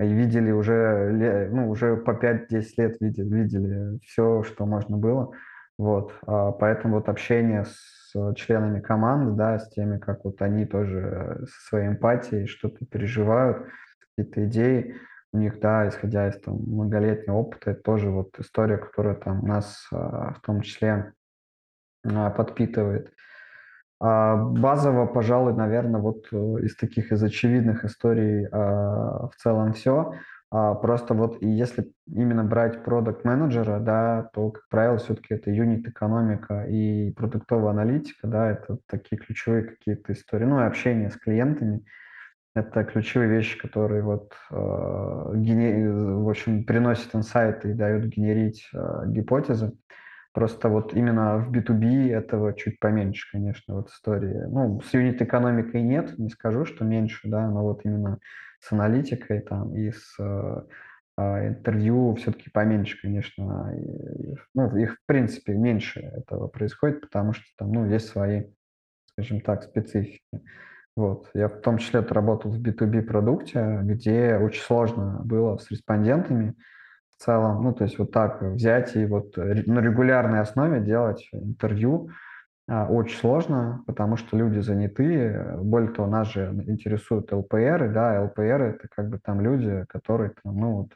И 0.00 0.06
видели 0.06 0.52
уже, 0.52 1.48
ну, 1.50 1.68
уже 1.68 1.96
по 1.96 2.12
5-10 2.12 2.64
лет 2.76 3.00
видели, 3.00 3.34
видели 3.34 3.98
все, 4.04 4.44
что 4.44 4.66
можно 4.66 4.96
было. 4.96 5.32
Вот, 5.78 6.12
а, 6.26 6.50
поэтому 6.52 6.96
вот 6.96 7.08
общение 7.08 7.64
с 7.64 8.34
членами 8.34 8.80
команды, 8.80 9.32
да, 9.32 9.58
с 9.58 9.70
теми, 9.70 9.98
как 9.98 10.24
вот 10.24 10.42
они 10.42 10.66
тоже 10.66 11.46
со 11.46 11.68
своей 11.68 11.88
эмпатией 11.88 12.46
что-то 12.46 12.84
переживают, 12.84 13.66
какие-то 14.00 14.44
идеи, 14.46 14.96
у 15.32 15.38
них, 15.38 15.60
да, 15.60 15.86
исходя 15.88 16.28
из 16.28 16.40
там, 16.40 16.56
многолетнего 16.56 17.36
опыта, 17.36 17.72
это 17.72 17.82
тоже 17.82 18.10
вот 18.10 18.38
история, 18.38 18.78
которая 18.78 19.14
там 19.14 19.46
нас 19.46 19.86
а, 19.92 20.32
в 20.34 20.40
том 20.40 20.62
числе 20.62 21.12
а, 22.04 22.30
подпитывает. 22.30 23.12
Базово, 24.00 25.06
пожалуй, 25.06 25.54
наверное, 25.54 26.00
вот 26.00 26.28
э, 26.30 26.36
из 26.36 26.76
таких, 26.76 27.10
из 27.10 27.20
очевидных 27.20 27.84
историй 27.84 28.46
в 28.46 29.32
целом 29.38 29.72
все. 29.72 30.14
Просто 30.50 31.12
вот 31.12 31.42
если 31.42 31.92
именно 32.06 32.42
брать 32.42 32.82
продукт 32.82 33.24
менеджера 33.24 33.80
да, 33.80 34.30
то, 34.32 34.50
как 34.50 34.68
правило, 34.70 34.96
все-таки 34.96 35.34
это 35.34 35.50
юнит-экономика 35.50 36.64
и 36.64 37.10
продуктовая 37.12 37.72
аналитика, 37.72 38.26
да, 38.26 38.50
это 38.50 38.78
такие 38.86 39.18
ключевые 39.18 39.64
какие-то 39.64 40.12
истории, 40.12 40.44
ну 40.44 40.60
и 40.60 40.64
общение 40.64 41.10
с 41.10 41.16
клиентами– 41.16 41.84
это 42.58 42.84
ключевые 42.84 43.30
вещи, 43.30 43.58
которые 43.58 44.02
вот, 44.02 44.32
э, 44.50 44.54
в 44.54 46.28
общем, 46.28 46.64
приносят 46.64 47.14
инсайты 47.14 47.70
и 47.70 47.74
дают 47.74 48.06
генерить 48.06 48.68
э, 48.74 49.04
гипотезы. 49.06 49.72
Просто 50.32 50.68
вот 50.68 50.94
именно 50.94 51.38
в 51.38 51.50
B2B 51.50 52.10
этого 52.10 52.54
чуть 52.54 52.78
поменьше, 52.78 53.28
конечно, 53.32 53.76
вот 53.76 53.88
истории. 53.90 54.44
Ну, 54.48 54.80
с 54.80 54.92
юнит-экономикой 54.92 55.82
нет, 55.82 56.18
не 56.18 56.28
скажу, 56.28 56.64
что 56.64 56.84
меньше, 56.84 57.28
да, 57.28 57.48
но 57.48 57.62
вот 57.62 57.84
именно 57.84 58.18
с 58.60 58.72
аналитикой 58.72 59.40
там 59.40 59.74
и 59.74 59.90
с 59.90 60.16
э, 60.18 61.48
интервью 61.48 62.14
все-таки 62.16 62.50
поменьше, 62.50 63.00
конечно. 63.00 63.74
Ну, 64.54 64.76
их, 64.76 64.94
в 64.94 65.06
принципе, 65.06 65.54
меньше 65.54 66.00
этого 66.00 66.48
происходит, 66.48 67.00
потому 67.00 67.32
что 67.32 67.44
там, 67.56 67.72
ну, 67.72 67.86
есть 67.86 68.08
свои, 68.08 68.44
скажем 69.12 69.40
так, 69.40 69.64
специфики. 69.64 70.22
Вот. 70.96 71.30
Я 71.34 71.48
в 71.48 71.60
том 71.60 71.78
числе 71.78 72.00
работал 72.00 72.50
в 72.50 72.60
B2B 72.60 73.02
продукте, 73.02 73.80
где 73.82 74.36
очень 74.36 74.62
сложно 74.62 75.20
было 75.24 75.56
с 75.56 75.70
респондентами 75.70 76.54
в 77.16 77.22
целом, 77.22 77.62
ну, 77.62 77.72
то 77.72 77.84
есть 77.84 77.98
вот 77.98 78.12
так 78.12 78.42
взять 78.42 78.96
и 78.96 79.04
вот 79.06 79.36
на 79.36 79.80
регулярной 79.80 80.40
основе 80.40 80.80
делать 80.80 81.28
интервью 81.32 82.10
а, 82.10 82.27
очень 82.68 83.16
сложно, 83.16 83.82
потому 83.86 84.16
что 84.16 84.36
люди 84.36 84.58
заняты. 84.58 85.56
Более 85.58 85.90
того, 85.90 86.06
нас 86.08 86.28
же 86.32 86.52
интересуют 86.66 87.32
ЛПР, 87.32 87.90
да, 87.92 88.22
ЛПР 88.24 88.62
это 88.62 88.88
как 88.94 89.08
бы 89.08 89.18
там 89.18 89.40
люди, 89.40 89.86
которые 89.88 90.32
там, 90.42 90.56
ну, 90.58 90.72
вот, 90.72 90.92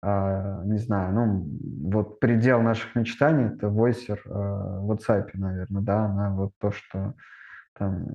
а, 0.00 0.62
не 0.64 0.78
знаю, 0.78 1.14
ну, 1.14 1.46
вот 1.90 2.18
предел 2.18 2.62
наших 2.62 2.94
мечтаний– 2.94 3.46
это 3.54 3.68
войсер 3.68 4.22
в 4.24 4.90
WhatsApp, 4.90 5.28
наверное, 5.34 5.82
да, 5.82 6.08
на 6.08 6.34
вот 6.34 6.52
то, 6.58 6.70
что 6.70 7.14
там, 7.78 8.06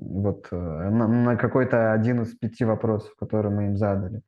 вот 0.00 0.48
на, 0.50 1.08
на 1.08 1.36
какой-то 1.36 1.92
один 1.92 2.22
из 2.22 2.36
пяти 2.36 2.64
вопросов, 2.64 3.14
которые 3.18 3.52
мы 3.52 3.66
им 3.66 3.76
задали, 3.76 4.22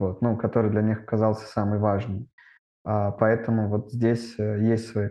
вот, 0.00 0.22
ну, 0.22 0.36
который 0.36 0.70
для 0.70 0.82
них 0.82 1.00
оказался 1.00 1.46
самый 1.46 1.78
важный. 1.78 2.28
А, 2.82 3.10
поэтому 3.10 3.68
вот 3.68 3.92
здесь 3.92 4.34
э, 4.38 4.58
есть 4.62 4.88
свои, 4.88 5.08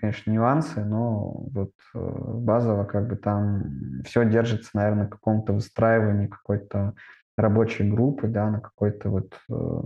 конечно, 0.00 0.30
нюансы, 0.30 0.84
но 0.84 1.46
вот 1.52 1.70
э, 1.94 1.98
базово 1.98 2.84
как 2.84 3.08
бы 3.08 3.16
там 3.16 4.02
все 4.04 4.24
держится, 4.24 4.70
наверное, 4.74 5.04
на 5.04 5.10
каком-то 5.10 5.52
выстраивании 5.52 6.26
какой-то 6.26 6.94
рабочей 7.36 7.88
группы, 7.88 8.26
да, 8.26 8.50
на 8.50 8.60
какой-то 8.60 9.08
вот 9.08 9.38
э, 9.48 9.82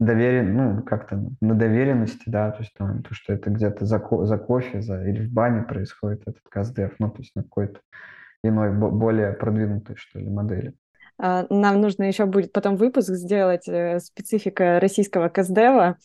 доверие, 0.00 0.42
ну, 0.42 0.82
как-то 0.82 1.24
на 1.40 1.54
доверенности, 1.54 2.24
да, 2.26 2.50
то 2.50 2.58
есть 2.62 2.74
там, 2.76 3.04
то, 3.04 3.14
что 3.14 3.32
это 3.32 3.50
где-то 3.50 3.86
за, 3.86 4.00
ко 4.00 4.26
за 4.26 4.36
кофе 4.36 4.82
за, 4.82 5.04
или 5.04 5.28
в 5.28 5.32
бане 5.32 5.62
происходит 5.62 6.22
этот 6.22 6.42
каздев, 6.50 6.94
ну, 6.98 7.10
то 7.10 7.18
есть 7.18 7.36
на 7.36 7.44
какой-то 7.44 7.78
иной, 8.42 8.72
более 8.72 9.32
продвинутой, 9.34 9.94
что 9.94 10.18
ли, 10.18 10.28
модели. 10.28 10.74
А, 11.16 11.46
нам 11.48 11.80
нужно 11.80 12.02
еще 12.02 12.26
будет 12.26 12.52
потом 12.52 12.74
выпуск 12.74 13.10
сделать 13.10 13.68
специфика 14.02 14.80
российского 14.80 15.28
каздева, 15.28 15.84
а, 15.84 15.96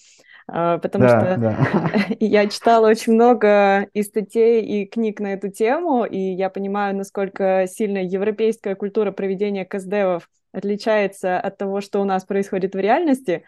потому 0.48 1.04
да, 1.06 1.20
что 1.20 1.38
да. 1.38 2.06
я 2.20 2.48
читала 2.48 2.88
очень 2.88 3.13
много 3.13 3.84
и 3.94 4.01
статей, 4.01 4.63
и 4.63 4.86
книг 4.86 5.20
на 5.20 5.34
эту 5.34 5.50
тему, 5.50 6.06
и 6.06 6.18
я 6.18 6.50
понимаю, 6.50 6.96
насколько 6.96 7.68
сильно 7.70 7.98
европейская 7.98 8.75
культура 8.75 9.12
проведения 9.12 9.66
каздевов 9.66 10.30
отличается 10.54 11.39
от 11.39 11.58
того, 11.58 11.82
что 11.82 12.01
у 12.01 12.06
нас 12.06 12.24
происходит 12.24 12.75
в 12.75 12.80
реальности. 12.80 13.44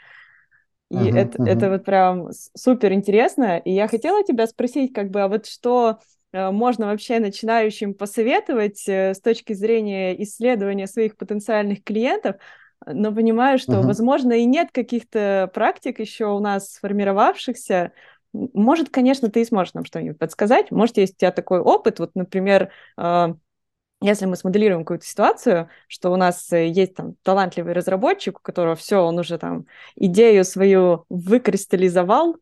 И 0.91 0.95
uh-huh, 0.95 1.17
это, 1.17 1.37
uh-huh. 1.37 1.49
это 1.49 1.69
вот 1.69 1.85
прям 1.85 2.29
супер 2.55 2.93
интересно. 2.93 3.59
И 3.59 3.71
я 3.71 3.87
хотела 3.87 4.23
тебя 4.23 4.47
спросить, 4.47 4.91
как 4.91 5.09
бы, 5.09 5.21
а 5.21 5.27
вот 5.27 5.45
что 5.45 5.99
э, 6.33 6.51
можно 6.51 6.87
вообще 6.87 7.19
начинающим 7.19 7.93
посоветовать 7.93 8.87
э, 8.87 9.13
с 9.13 9.21
точки 9.21 9.53
зрения 9.53 10.21
исследования 10.23 10.87
своих 10.87 11.15
потенциальных 11.15 11.83
клиентов, 11.83 12.37
но 12.85 13.13
понимаю, 13.13 13.59
что, 13.59 13.73
uh-huh. 13.73 13.85
возможно, 13.85 14.33
и 14.33 14.45
нет 14.45 14.69
каких-то 14.71 15.49
практик 15.53 15.99
еще 15.99 16.27
у 16.27 16.39
нас 16.39 16.73
сформировавшихся. 16.73 17.91
Может, 18.33 18.89
конечно, 18.89 19.29
ты 19.29 19.41
и 19.41 19.45
сможешь 19.45 19.73
нам 19.73 19.85
что-нибудь 19.85 20.19
подсказать. 20.19 20.71
Может, 20.71 20.97
есть 20.97 21.15
у 21.15 21.17
тебя 21.17 21.31
такой 21.31 21.59
опыт, 21.59 21.99
вот, 21.99 22.11
например, 22.15 22.71
а, 22.95 23.35
если 24.01 24.25
мы 24.25 24.35
смоделируем 24.37 24.85
какую-то 24.85 25.05
ситуацию, 25.05 25.69
что 25.87 26.11
у 26.11 26.15
нас 26.15 26.51
э, 26.53 26.67
есть 26.67 26.95
там 26.95 27.15
талантливый 27.23 27.73
разработчик, 27.73 28.39
у 28.39 28.41
которого 28.41 28.75
все, 28.75 28.97
он 28.97 29.19
уже 29.19 29.37
там 29.37 29.65
идею 29.95 30.45
свою 30.45 31.05
выкристаллизовал, 31.09 32.37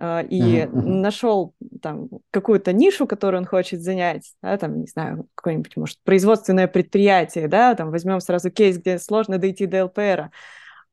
и 0.00 0.62
uh-huh, 0.62 0.70
нашел 0.72 1.54
там 1.82 2.08
какую-то 2.30 2.72
нишу, 2.72 3.06
которую 3.06 3.42
он 3.42 3.46
хочет 3.46 3.82
занять, 3.82 4.32
да, 4.42 4.56
там, 4.56 4.80
не 4.80 4.86
знаю, 4.86 5.26
какое-нибудь, 5.34 5.76
может, 5.76 5.98
производственное 6.04 6.68
предприятие, 6.68 7.48
да, 7.48 7.74
там 7.74 7.90
возьмем 7.90 8.20
сразу 8.20 8.50
кейс, 8.50 8.78
где 8.78 8.98
сложно 8.98 9.36
дойти 9.36 9.66
до 9.66 9.84
ЛПР, 9.84 10.30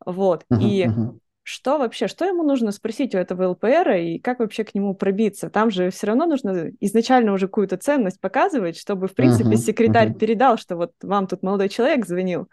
вот, 0.05 0.43
uh-huh, 0.51 0.61
и 0.61 0.83
uh-huh. 0.85 1.17
что 1.43 1.77
вообще, 1.77 2.07
что 2.07 2.25
ему 2.25 2.43
нужно 2.43 2.73
спросить 2.73 3.15
у 3.15 3.17
этого 3.17 3.51
ЛПР 3.51 3.91
и 3.91 4.19
как 4.19 4.39
вообще 4.39 4.65
к 4.65 4.75
нему 4.75 4.93
пробиться? 4.93 5.49
Там 5.49 5.71
же 5.71 5.89
все 5.89 6.07
равно 6.07 6.25
нужно 6.25 6.71
изначально 6.81 7.31
уже 7.31 7.47
какую-то 7.47 7.77
ценность 7.77 8.19
показывать, 8.19 8.77
чтобы, 8.77 9.07
в 9.07 9.15
принципе, 9.15 9.51
uh-huh, 9.51 9.57
секретарь 9.57 10.09
uh-huh. 10.09 10.19
передал, 10.19 10.57
что 10.57 10.75
вот 10.75 10.91
вам 11.01 11.27
тут 11.27 11.43
молодой 11.43 11.69
человек 11.69 12.05
звонил. 12.05 12.49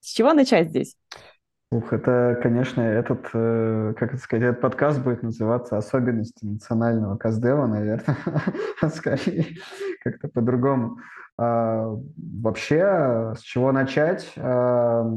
С 0.00 0.12
чего 0.14 0.32
начать 0.32 0.68
здесь? 0.70 0.96
Ух, 1.72 1.92
это, 1.92 2.36
конечно, 2.42 2.80
этот, 2.80 3.28
э, 3.32 3.94
как 3.96 4.14
это 4.14 4.20
сказать, 4.20 4.44
этот 4.44 4.60
подкаст 4.60 5.04
будет 5.04 5.22
называться 5.22 5.76
«Особенности 5.76 6.44
национального 6.44 7.16
каздева», 7.16 7.66
наверное, 7.68 8.16
скорее, 8.92 9.46
как-то 10.02 10.26
по-другому. 10.26 10.98
А, 11.38 11.96
вообще, 12.16 13.34
с 13.36 13.40
чего 13.42 13.70
начать? 13.70 14.32
А, 14.36 15.08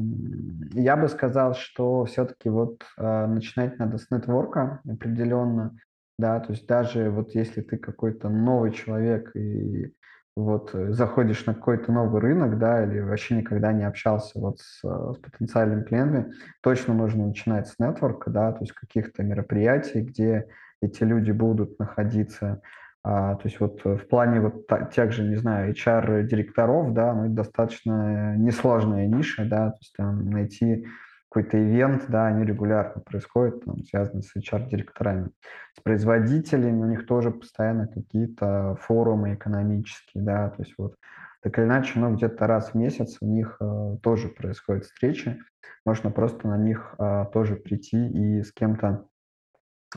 я 0.73 0.95
бы 0.95 1.07
сказал, 1.09 1.55
что 1.55 2.05
все-таки 2.05 2.49
вот 2.49 2.83
а, 2.97 3.25
начинать 3.25 3.79
надо 3.79 3.97
с 3.97 4.11
нетворка 4.11 4.79
определенно, 4.87 5.75
да, 6.19 6.39
то 6.39 6.51
есть 6.53 6.67
даже 6.67 7.09
вот 7.09 7.33
если 7.33 7.61
ты 7.61 7.77
какой-то 7.77 8.29
новый 8.29 8.73
человек 8.73 9.35
и 9.35 9.91
вот 10.35 10.73
э, 10.73 10.91
заходишь 10.93 11.45
на 11.45 11.53
какой-то 11.53 11.91
новый 11.91 12.21
рынок, 12.21 12.57
да, 12.57 12.83
или 12.83 12.99
вообще 12.99 13.35
никогда 13.35 13.71
не 13.71 13.83
общался 13.83 14.39
вот 14.39 14.59
с, 14.59 14.83
э, 14.83 15.13
с 15.13 15.17
потенциальными 15.17 15.83
клиентами, 15.83 16.33
точно 16.61 16.93
нужно 16.93 17.27
начинать 17.27 17.67
с 17.67 17.77
нетворка, 17.79 18.31
да, 18.31 18.51
то 18.51 18.61
есть 18.61 18.73
каких-то 18.73 19.23
мероприятий, 19.23 20.01
где 20.01 20.47
эти 20.81 21.03
люди 21.03 21.31
будут 21.31 21.77
находиться. 21.79 22.61
А, 23.05 23.35
то 23.35 23.47
есть 23.47 23.59
вот 23.59 23.81
э, 23.85 23.97
в 23.97 24.07
плане 24.07 24.39
вот 24.39 24.67
тех 24.91 25.11
же, 25.11 25.23
не 25.23 25.35
знаю, 25.35 25.73
HR-директоров, 25.73 26.93
да, 26.93 27.13
ну, 27.13 27.25
это 27.25 27.33
достаточно 27.33 28.35
несложная 28.35 29.07
ниша, 29.07 29.45
да, 29.45 29.71
то 29.71 29.77
есть 29.81 29.93
там 29.95 30.29
найти 30.29 30.87
какой-то 31.33 31.57
ивент, 31.57 32.05
да, 32.09 32.27
они 32.27 32.45
регулярно 32.45 33.01
происходят, 33.01 33.65
там, 33.65 33.83
связаны 33.83 34.21
с 34.21 34.35
HR-директорами. 34.35 35.31
С 35.75 35.81
производителями 35.81 36.83
у 36.83 36.85
них 36.85 37.07
тоже 37.07 37.31
постоянно 37.31 37.87
какие-то 37.87 38.77
форумы 38.81 39.33
экономические, 39.33 40.23
да, 40.23 40.49
то 40.49 40.61
есть 40.61 40.75
вот 40.77 40.95
так 41.41 41.57
или 41.57 41.65
иначе, 41.65 41.99
ну, 41.99 42.13
где-то 42.13 42.45
раз 42.45 42.69
в 42.69 42.75
месяц 42.75 43.17
у 43.19 43.25
них 43.25 43.57
э, 43.59 43.97
тоже 44.03 44.29
происходят 44.29 44.85
встречи, 44.85 45.39
можно 45.85 46.11
просто 46.11 46.47
на 46.47 46.57
них 46.57 46.93
э, 46.99 47.25
тоже 47.33 47.55
прийти 47.55 48.07
и 48.07 48.43
с 48.43 48.51
кем-то 48.53 49.07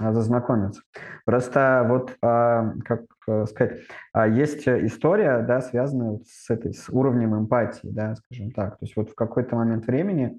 э, 0.01 0.13
зазнакомиться. 0.15 0.83
Просто 1.27 1.85
вот, 1.87 2.13
э, 2.13 2.73
как 2.83 3.03
э, 3.29 3.45
сказать, 3.45 3.81
э, 4.15 4.31
есть 4.31 4.67
история, 4.67 5.43
да, 5.43 5.61
связанная 5.61 6.13
вот 6.13 6.27
с 6.27 6.49
этой, 6.49 6.73
с 6.73 6.89
уровнем 6.89 7.39
эмпатии, 7.39 7.89
да, 7.93 8.15
скажем 8.15 8.53
так. 8.53 8.79
То 8.79 8.87
есть 8.87 8.97
вот 8.97 9.11
в 9.11 9.15
какой-то 9.15 9.55
момент 9.55 9.87
времени 9.87 10.25
а, 10.35 10.39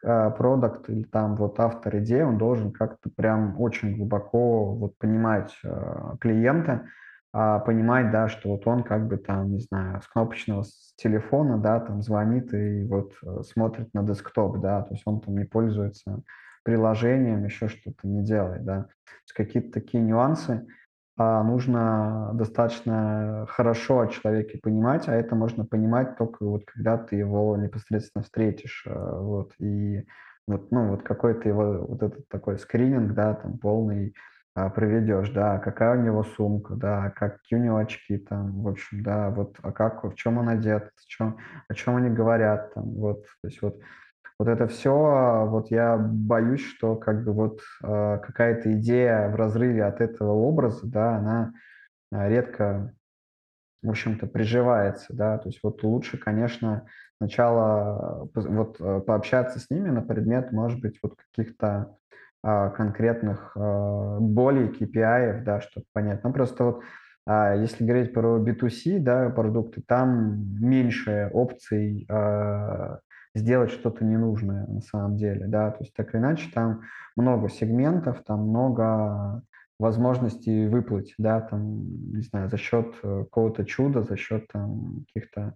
продукт 0.00 0.88
или 0.88 1.02
там 1.02 1.36
вот 1.36 1.58
автор 1.60 1.98
идеи, 1.98 2.22
он 2.22 2.38
должен 2.38 2.72
как-то 2.72 3.10
прям 3.10 3.60
очень 3.60 3.96
глубоко 3.96 4.74
вот 4.74 4.96
понимать 4.98 5.52
э, 5.64 6.14
клиента, 6.20 6.86
э, 7.34 7.60
понимать, 7.66 8.10
да, 8.12 8.28
что 8.28 8.50
вот 8.50 8.66
он 8.66 8.84
как 8.84 9.08
бы 9.08 9.16
там, 9.16 9.50
не 9.50 9.58
знаю, 9.60 10.00
с 10.00 10.06
кнопочного 10.06 10.64
телефона, 10.96 11.58
да, 11.58 11.80
там 11.80 12.02
звонит 12.02 12.54
и 12.54 12.84
вот 12.84 13.14
смотрит 13.44 13.92
на 13.92 14.02
десктоп, 14.04 14.60
да, 14.60 14.82
то 14.82 14.94
есть 14.94 15.02
он 15.04 15.20
там 15.20 15.36
не 15.36 15.44
пользуется 15.44 16.22
приложением, 16.62 17.44
еще 17.44 17.68
что-то 17.68 18.06
не 18.06 18.22
делает, 18.22 18.64
да. 18.64 18.82
То 18.82 19.12
есть 19.24 19.32
какие-то 19.34 19.72
такие 19.72 20.02
нюансы, 20.02 20.50
а 20.50 20.87
нужно 21.18 22.30
достаточно 22.34 23.46
хорошо 23.48 24.00
о 24.00 24.06
человеке 24.06 24.58
понимать, 24.62 25.08
а 25.08 25.14
это 25.14 25.34
можно 25.34 25.64
понимать 25.64 26.16
только 26.16 26.44
вот 26.44 26.64
когда 26.64 26.96
ты 26.96 27.16
его 27.16 27.56
непосредственно 27.56 28.22
встретишь, 28.22 28.84
э, 28.86 28.92
вот, 28.94 29.52
и 29.58 30.04
вот, 30.46 30.70
ну, 30.70 30.90
вот 30.90 31.02
какой-то 31.02 31.48
его 31.48 31.86
вот 31.86 32.02
этот 32.02 32.28
такой 32.28 32.58
скрининг, 32.58 33.12
да, 33.14 33.34
там 33.34 33.58
полный 33.58 34.14
а, 34.54 34.70
проведешь, 34.70 35.30
да, 35.30 35.58
какая 35.58 35.98
у 35.98 36.02
него 36.02 36.24
сумка, 36.24 36.74
да, 36.74 37.10
какие 37.10 37.58
у 37.58 37.62
него 37.62 37.76
очки 37.76 38.18
там, 38.18 38.62
в 38.62 38.68
общем, 38.68 39.02
да, 39.02 39.30
вот, 39.30 39.56
а 39.62 39.72
как, 39.72 40.02
в 40.04 40.14
чем 40.14 40.38
он 40.38 40.48
одет, 40.48 40.84
о 40.84 41.06
чем, 41.06 41.36
о 41.68 41.74
чем 41.74 41.96
они 41.96 42.10
говорят 42.10 42.74
там, 42.74 42.84
вот, 42.94 43.22
то 43.42 43.48
есть 43.48 43.60
вот 43.62 43.78
вот 44.38 44.48
это 44.48 44.68
все, 44.68 45.46
вот 45.48 45.70
я 45.70 45.96
боюсь, 45.96 46.64
что 46.64 46.94
как 46.94 47.24
бы 47.24 47.32
вот 47.32 47.60
э, 47.82 48.18
какая-то 48.22 48.72
идея 48.74 49.28
в 49.30 49.34
разрыве 49.34 49.84
от 49.84 50.00
этого 50.00 50.32
образа, 50.32 50.86
да, 50.86 51.16
она 51.16 51.52
а, 52.12 52.28
редко, 52.28 52.94
в 53.82 53.90
общем-то, 53.90 54.28
приживается, 54.28 55.06
да, 55.14 55.38
то 55.38 55.48
есть 55.48 55.58
вот 55.62 55.82
лучше, 55.82 56.18
конечно, 56.18 56.86
сначала 57.16 58.28
вот 58.32 58.80
э, 58.80 59.00
пообщаться 59.00 59.58
с 59.58 59.70
ними 59.70 59.90
на 59.90 60.02
предмет, 60.02 60.52
может 60.52 60.80
быть, 60.80 61.00
вот 61.02 61.16
каких-то 61.16 61.96
э, 62.44 62.70
конкретных 62.76 63.56
э, 63.56 64.18
болей, 64.20 64.68
KPI, 64.68 65.42
да, 65.42 65.60
чтобы 65.60 65.86
понять. 65.92 66.22
Ну, 66.22 66.32
просто 66.32 66.64
вот 66.64 66.82
а 67.26 67.54
если 67.54 67.84
говорить 67.84 68.14
про 68.14 68.38
B2C, 68.38 69.00
да, 69.00 69.28
продукты, 69.28 69.82
там 69.86 70.64
меньше 70.64 71.28
опций 71.34 72.08
сделать 73.38 73.70
что-то 73.70 74.04
ненужное 74.04 74.66
на 74.66 74.80
самом 74.80 75.16
деле, 75.16 75.46
да, 75.46 75.70
то 75.70 75.78
есть 75.80 75.94
так 75.94 76.14
или 76.14 76.20
иначе 76.20 76.50
там 76.52 76.82
много 77.16 77.48
сегментов, 77.48 78.22
там 78.24 78.48
много 78.48 79.42
возможностей 79.78 80.66
выплыть, 80.68 81.14
да, 81.18 81.40
там, 81.40 82.12
не 82.12 82.22
знаю, 82.22 82.48
за 82.48 82.56
счет 82.56 82.94
э, 83.02 83.24
какого-то 83.24 83.64
чуда, 83.64 84.02
за 84.02 84.16
счет 84.16 84.46
там 84.52 85.04
каких-то 85.06 85.54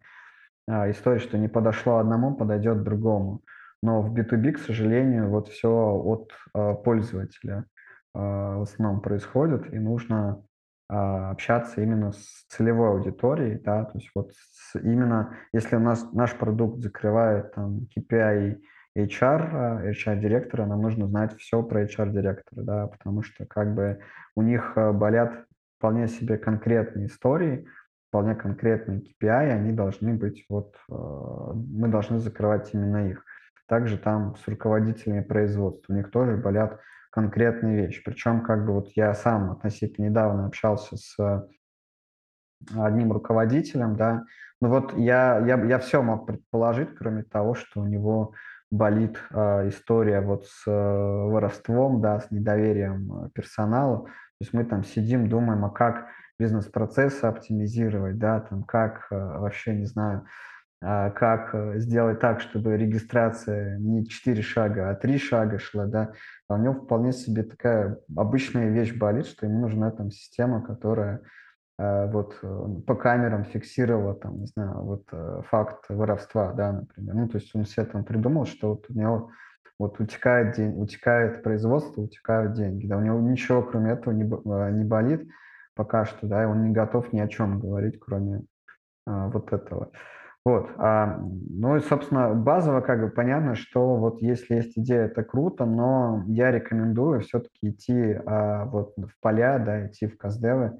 а, 0.69 0.91
историй, 0.91 1.21
что 1.21 1.39
не 1.39 1.49
подошло 1.49 1.99
одному, 1.99 2.35
подойдет 2.35 2.83
другому. 2.83 3.43
Но 3.83 4.01
в 4.01 4.15
B2B, 4.15 4.53
к 4.53 4.59
сожалению, 4.59 5.29
вот 5.29 5.49
все 5.49 5.69
от 5.69 6.33
а, 6.55 6.75
пользователя 6.75 7.67
а, 8.15 8.59
в 8.59 8.63
основном 8.63 9.01
происходит, 9.01 9.73
и 9.73 9.79
нужно 9.79 10.45
общаться 10.93 11.81
именно 11.81 12.13
с 12.13 12.45
целевой 12.49 12.91
аудиторией, 12.91 13.59
да, 13.59 13.85
то 13.85 13.99
есть 13.99 14.11
вот 14.15 14.33
с, 14.33 14.77
именно 14.79 15.37
если 15.53 15.77
у 15.77 15.81
нас 15.81 16.13
наш 16.13 16.35
продукт 16.37 16.83
закрывает 16.83 17.55
там 17.55 17.87
KPI 17.97 18.59
HR, 18.99 19.91
HR-директора, 19.91 20.67
нам 20.67 20.83
нужно 20.83 21.07
знать 21.07 21.35
все 21.39 21.63
про 21.63 21.85
HR-директора, 21.85 22.63
да, 22.63 22.87
потому 22.89 23.23
что 23.23 23.47
как 23.47 23.75
бы 23.75 24.01
у 24.37 24.43
них 24.43 24.75
болят 24.77 25.47
вполне 25.79 26.09
себе 26.09 26.37
конкретные 26.37 27.07
истории, 27.07 27.67
вполне 28.09 28.35
конкретные 28.35 29.01
KPI, 29.01 29.51
они 29.51 29.73
должны 29.73 30.13
быть, 30.13 30.45
вот, 30.51 30.77
мы 30.89 31.89
должны 31.89 32.19
закрывать 32.19 32.75
именно 32.75 33.09
их. 33.09 33.25
Также 33.67 33.97
там 33.97 34.37
с 34.37 34.47
руководителями 34.47 35.23
производства, 35.23 35.95
у 35.95 35.97
них 35.97 36.11
тоже 36.11 36.37
болят 36.37 36.79
конкретные 37.13 37.87
вещи. 37.87 38.03
Причем 38.03 38.43
как 38.43 38.67
бы 38.67 38.73
вот 38.73 38.89
я 38.97 39.15
сам 39.15 39.53
относительно 39.53 40.07
недавно 40.07 40.47
общался 40.47 40.97
с 40.97 41.47
одним 42.75 43.13
руководителем, 43.13 43.97
да, 43.97 44.25
ну 44.61 44.69
вот 44.69 44.97
я, 44.97 45.45
я, 45.45 45.61
я 45.65 45.79
все 45.81 46.03
мог 46.03 46.27
предположить, 46.27 46.95
кроме 46.95 47.25
того, 47.25 47.55
что 47.55 47.81
у 47.81 47.87
него 47.87 48.33
болит 48.71 49.19
э, 49.31 49.69
история 49.69 50.21
вот 50.21 50.47
с 50.47 50.63
э, 50.67 50.71
воровством, 50.71 52.01
да, 52.01 52.21
с 52.21 52.31
недоверием 52.31 53.31
персоналу. 53.35 54.05
То 54.05 54.13
есть 54.41 54.55
мы 54.55 54.65
там 54.65 54.85
сидим, 54.85 55.29
думаем, 55.29 55.65
а 55.65 55.71
как 55.71 56.07
бизнес-процессы 56.39 57.25
оптимизировать, 57.25 58.19
да, 58.19 58.41
там 58.41 58.63
как 58.63 59.09
э, 59.11 59.17
вообще, 59.17 59.75
не 59.75 59.85
знаю, 59.85 60.27
как 60.83 61.55
сделать 61.77 62.19
так, 62.19 62.41
чтобы 62.41 62.77
регистрация 62.77 63.79
не 63.79 64.05
4 64.05 64.43
шага, 64.43 64.91
а 64.91 64.95
3 64.97 65.19
шага 65.19 65.59
шла, 65.61 65.87
да, 65.87 66.13
а 66.49 66.55
у 66.55 66.59
него 66.59 66.75
вполне 66.75 67.13
себе 67.13 67.45
такая 67.45 67.99
обычная 68.17 68.69
вещь 68.69 68.93
болит, 68.93 69.27
что 69.27 69.47
ему 69.47 69.61
нужна 69.61 69.93
там 69.93 70.11
система, 70.11 70.61
которая 70.61 71.23
Э, 71.79 72.07
вот 72.11 72.39
э, 72.43 72.67
по 72.87 72.95
камерам 72.95 73.45
фиксировала 73.45 74.15
там, 74.15 74.41
не 74.41 74.47
знаю, 74.47 74.83
вот 74.83 75.05
э, 75.11 75.43
факт 75.49 75.87
воровства, 75.89 76.53
да, 76.53 76.73
например. 76.73 77.15
Ну, 77.15 77.29
то 77.29 77.39
есть 77.39 77.55
он 77.55 77.65
себе 77.65 77.87
там 77.87 78.05
придумал, 78.05 78.47
что 78.47 78.71
вот 78.71 78.87
у 78.89 78.93
него 78.93 79.31
вот 79.79 79.99
утекает 79.99 80.55
день, 80.55 80.81
утекает 80.81 81.43
производство, 81.43 82.03
утекают 82.03 82.53
деньги, 82.53 82.87
да, 82.87 82.99
у 82.99 83.01
него 83.01 83.19
ничего 83.21 83.63
кроме 83.63 83.93
этого 83.93 84.13
не, 84.13 84.23
не 84.23 84.85
болит 84.85 85.29
пока 85.75 86.05
что, 86.05 86.27
да, 86.27 86.43
и 86.43 86.47
он 86.47 86.63
не 86.63 86.71
готов 86.73 87.13
ни 87.13 87.21
о 87.21 87.27
чем 87.27 87.59
говорить, 87.59 87.99
кроме 87.99 88.43
а, 89.07 89.29
вот 89.29 89.53
этого. 89.53 89.91
Вот, 90.45 90.71
а, 90.77 91.19
ну 91.21 91.77
и, 91.77 91.81
собственно, 91.81 92.35
базово 92.35 92.81
как 92.81 93.01
бы 93.01 93.11
понятно, 93.11 93.55
что 93.55 93.95
вот 93.97 94.21
если 94.23 94.57
есть 94.57 94.77
идея, 94.77 95.03
это 95.05 95.23
круто, 95.23 95.65
но 95.67 96.25
я 96.27 96.51
рекомендую 96.51 97.21
все-таки 97.21 97.71
идти 97.71 98.15
а, 98.27 98.65
вот 98.65 98.95
в 98.97 99.21
поля, 99.21 99.61
да, 99.61 99.87
идти 99.87 100.09
в 100.09 100.19
каздевы, 100.19 100.79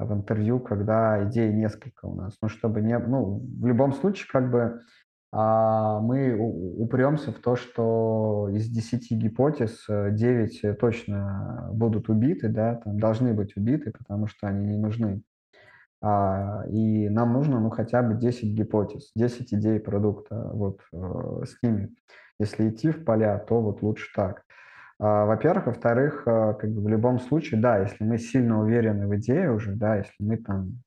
в 0.00 0.12
интервью, 0.12 0.58
когда 0.58 1.22
идей 1.24 1.52
несколько 1.52 2.06
у 2.06 2.16
нас. 2.16 2.36
Ну, 2.42 2.48
чтобы 2.48 2.80
не... 2.80 2.98
Ну, 2.98 3.46
в 3.60 3.66
любом 3.66 3.92
случае, 3.92 4.26
как 4.28 4.50
бы 4.50 4.80
а, 5.32 6.00
мы 6.00 6.36
упремся 6.36 7.30
в 7.30 7.38
то, 7.38 7.54
что 7.54 8.48
из 8.52 8.68
10 8.68 9.12
гипотез 9.12 9.84
9 9.88 10.64
э, 10.64 10.74
точно 10.74 11.68
будут 11.72 12.08
убиты, 12.08 12.48
да, 12.48 12.76
там 12.76 12.98
должны 12.98 13.34
быть 13.34 13.56
убиты, 13.56 13.92
потому 13.96 14.26
что 14.26 14.48
они 14.48 14.66
не 14.66 14.78
нужны. 14.78 15.22
А, 16.08 16.62
и 16.68 17.08
нам 17.08 17.32
нужно, 17.32 17.58
ну, 17.58 17.68
хотя 17.70 18.00
бы 18.00 18.14
10 18.14 18.54
гипотез, 18.54 19.10
10 19.16 19.52
идей 19.54 19.80
продукта, 19.80 20.50
вот, 20.52 20.80
э, 20.92 21.44
с 21.44 21.60
ними. 21.64 21.96
Если 22.38 22.68
идти 22.68 22.92
в 22.92 23.04
поля, 23.04 23.38
то 23.38 23.60
вот 23.60 23.82
лучше 23.82 24.12
так. 24.14 24.44
А, 25.00 25.24
во-первых. 25.24 25.66
Во-вторых, 25.66 26.22
а, 26.26 26.54
как 26.54 26.70
бы 26.70 26.80
в 26.82 26.88
любом 26.88 27.18
случае, 27.18 27.60
да, 27.60 27.78
если 27.78 28.04
мы 28.04 28.18
сильно 28.18 28.60
уверены 28.60 29.08
в 29.08 29.16
идее 29.16 29.50
уже, 29.50 29.74
да, 29.74 29.96
если 29.96 30.14
мы 30.20 30.36
там 30.36 30.80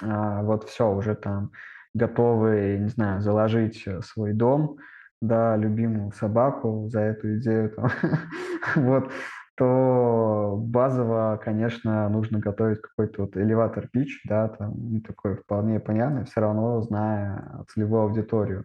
а, 0.00 0.42
вот 0.42 0.62
все 0.68 0.94
уже 0.94 1.16
там 1.16 1.50
готовы, 1.92 2.78
не 2.80 2.88
знаю, 2.88 3.20
заложить 3.20 3.82
э, 3.86 4.00
свой 4.02 4.32
дом, 4.32 4.78
да, 5.20 5.56
любимую 5.56 6.12
собаку 6.12 6.88
за 6.88 7.00
эту 7.00 7.38
идею, 7.38 7.70
там, 7.70 7.90
вот, 8.76 9.10
то 9.56 10.56
базово, 10.58 11.40
конечно, 11.42 12.08
нужно 12.08 12.38
готовить 12.38 12.80
какой-то 12.80 13.22
вот 13.22 13.36
элеватор 13.36 13.88
пич, 13.88 14.20
да, 14.24 14.48
там, 14.48 14.74
ну, 14.76 15.00
такой 15.00 15.36
вполне 15.36 15.80
понятный, 15.80 16.24
все 16.24 16.40
равно 16.40 16.80
зная 16.82 17.64
целевую 17.68 18.02
аудиторию 18.02 18.64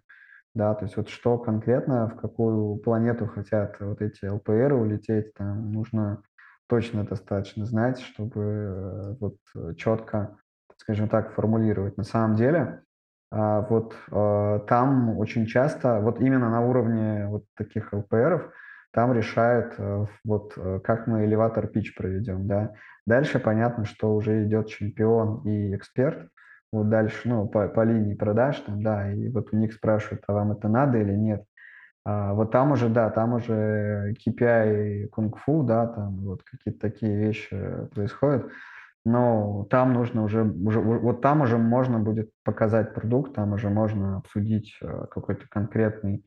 да, 0.56 0.74
то 0.74 0.86
есть 0.86 0.98
вот 0.98 1.10
что 1.10 1.38
конкретно, 1.38 2.10
в 2.10 2.16
какую 2.16 2.78
планету 2.78 3.28
хотят 3.28 3.80
вот 3.80 4.02
эти 4.02 4.26
ЛПР 4.26 4.74
улететь, 4.74 5.34
там 5.34 5.72
нужно 5.72 6.22
точно 6.68 7.04
достаточно 7.04 7.66
знать, 7.66 8.00
чтобы 8.00 8.42
э, 8.42 9.16
вот 9.20 9.38
четко, 9.78 10.38
скажем 10.78 11.08
так, 11.08 11.34
формулировать. 11.34 11.98
На 11.98 12.04
самом 12.04 12.36
деле, 12.36 12.82
а, 13.32 13.62
вот 13.62 13.96
э, 14.12 14.60
там 14.68 15.18
очень 15.18 15.46
часто, 15.46 16.00
вот 16.00 16.20
именно 16.20 16.50
на 16.50 16.62
уровне 16.62 17.28
вот 17.28 17.46
таких 17.56 17.94
ЛПРов, 17.94 18.52
там 18.92 19.14
решают, 19.14 19.76
э, 19.78 20.06
вот 20.26 20.58
как 20.84 21.08
мы 21.08 21.26
элеватор 21.26 21.68
пич 21.68 21.96
проведем, 21.96 22.48
да. 22.48 22.74
Дальше 23.06 23.40
понятно, 23.40 23.86
что 23.86 24.16
уже 24.16 24.46
идет 24.46 24.68
чемпион 24.68 25.42
и 25.48 25.76
эксперт, 25.76 26.30
вот 26.72 26.90
дальше, 26.90 27.28
ну, 27.28 27.48
по, 27.48 27.68
по 27.68 27.84
линии 27.84 28.14
продаж, 28.14 28.60
там, 28.60 28.84
да, 28.84 29.12
и 29.12 29.30
вот 29.30 29.52
у 29.52 29.58
них 29.58 29.74
спрашивают, 29.74 30.24
а 30.28 30.34
вам 30.34 30.52
это 30.52 30.68
надо 30.68 31.00
или 31.00 31.14
нет. 31.14 31.44
А, 32.06 32.34
вот 32.34 32.52
там 32.52 32.72
уже, 32.72 32.90
да, 32.90 33.10
там 33.10 33.34
уже 33.34 34.14
KPI 34.26 35.08
кунг-фу, 35.08 35.64
да, 35.64 35.88
там 35.88 36.18
вот 36.22 36.44
какие-то 36.44 36.80
такие 36.80 37.16
вещи 37.18 37.56
происходят, 37.94 38.52
но 39.06 39.66
там 39.70 39.94
нужно 39.94 40.24
уже, 40.24 40.44
уже, 40.44 40.80
вот 40.80 41.22
там 41.22 41.42
уже 41.42 41.58
можно 41.58 42.00
будет 42.00 42.32
показать 42.44 42.94
продукт, 42.94 43.34
там 43.34 43.54
уже 43.54 43.70
можно 43.70 44.18
обсудить 44.18 44.78
э, 44.82 45.06
какой-то 45.10 45.46
конкретный 45.50 46.26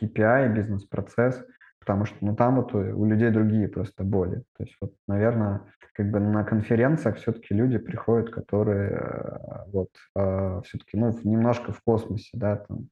KPI, 0.00 0.52
бизнес-процесс, 0.52 1.44
потому 1.86 2.04
что 2.04 2.16
ну, 2.20 2.34
там 2.34 2.56
вот 2.56 2.74
у 2.74 3.04
людей 3.04 3.30
другие 3.30 3.68
просто 3.68 4.02
боли. 4.02 4.42
То 4.58 4.64
есть 4.64 4.76
вот, 4.80 4.92
наверное, 5.06 5.62
как 5.94 6.10
бы 6.10 6.18
на 6.18 6.42
конференциях 6.42 7.16
все-таки 7.16 7.54
люди 7.54 7.78
приходят, 7.78 8.30
которые 8.30 8.90
э, 8.90 9.70
вот 9.72 9.90
э, 10.16 10.62
все-таки 10.64 10.96
ну, 10.96 11.16
немножко 11.22 11.72
в 11.72 11.80
космосе, 11.82 12.30
да, 12.32 12.56
там 12.56 12.88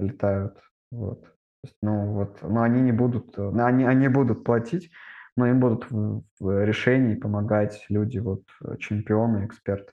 летают, 0.00 0.58
вот. 0.90 1.24
есть, 1.62 1.76
ну 1.82 2.14
вот, 2.14 2.42
но 2.42 2.62
они 2.62 2.80
не 2.80 2.90
будут, 2.90 3.36
ну, 3.36 3.64
они, 3.64 3.84
они 3.84 4.08
будут 4.08 4.42
платить, 4.42 4.90
но 5.36 5.46
им 5.46 5.60
будут 5.60 5.88
в, 5.88 6.24
в 6.40 6.64
решении 6.64 7.14
помогать 7.14 7.86
люди, 7.88 8.18
вот 8.18 8.42
чемпионы, 8.80 9.46
эксперты 9.46 9.92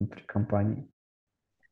внутри 0.00 0.24
компании. 0.24 0.88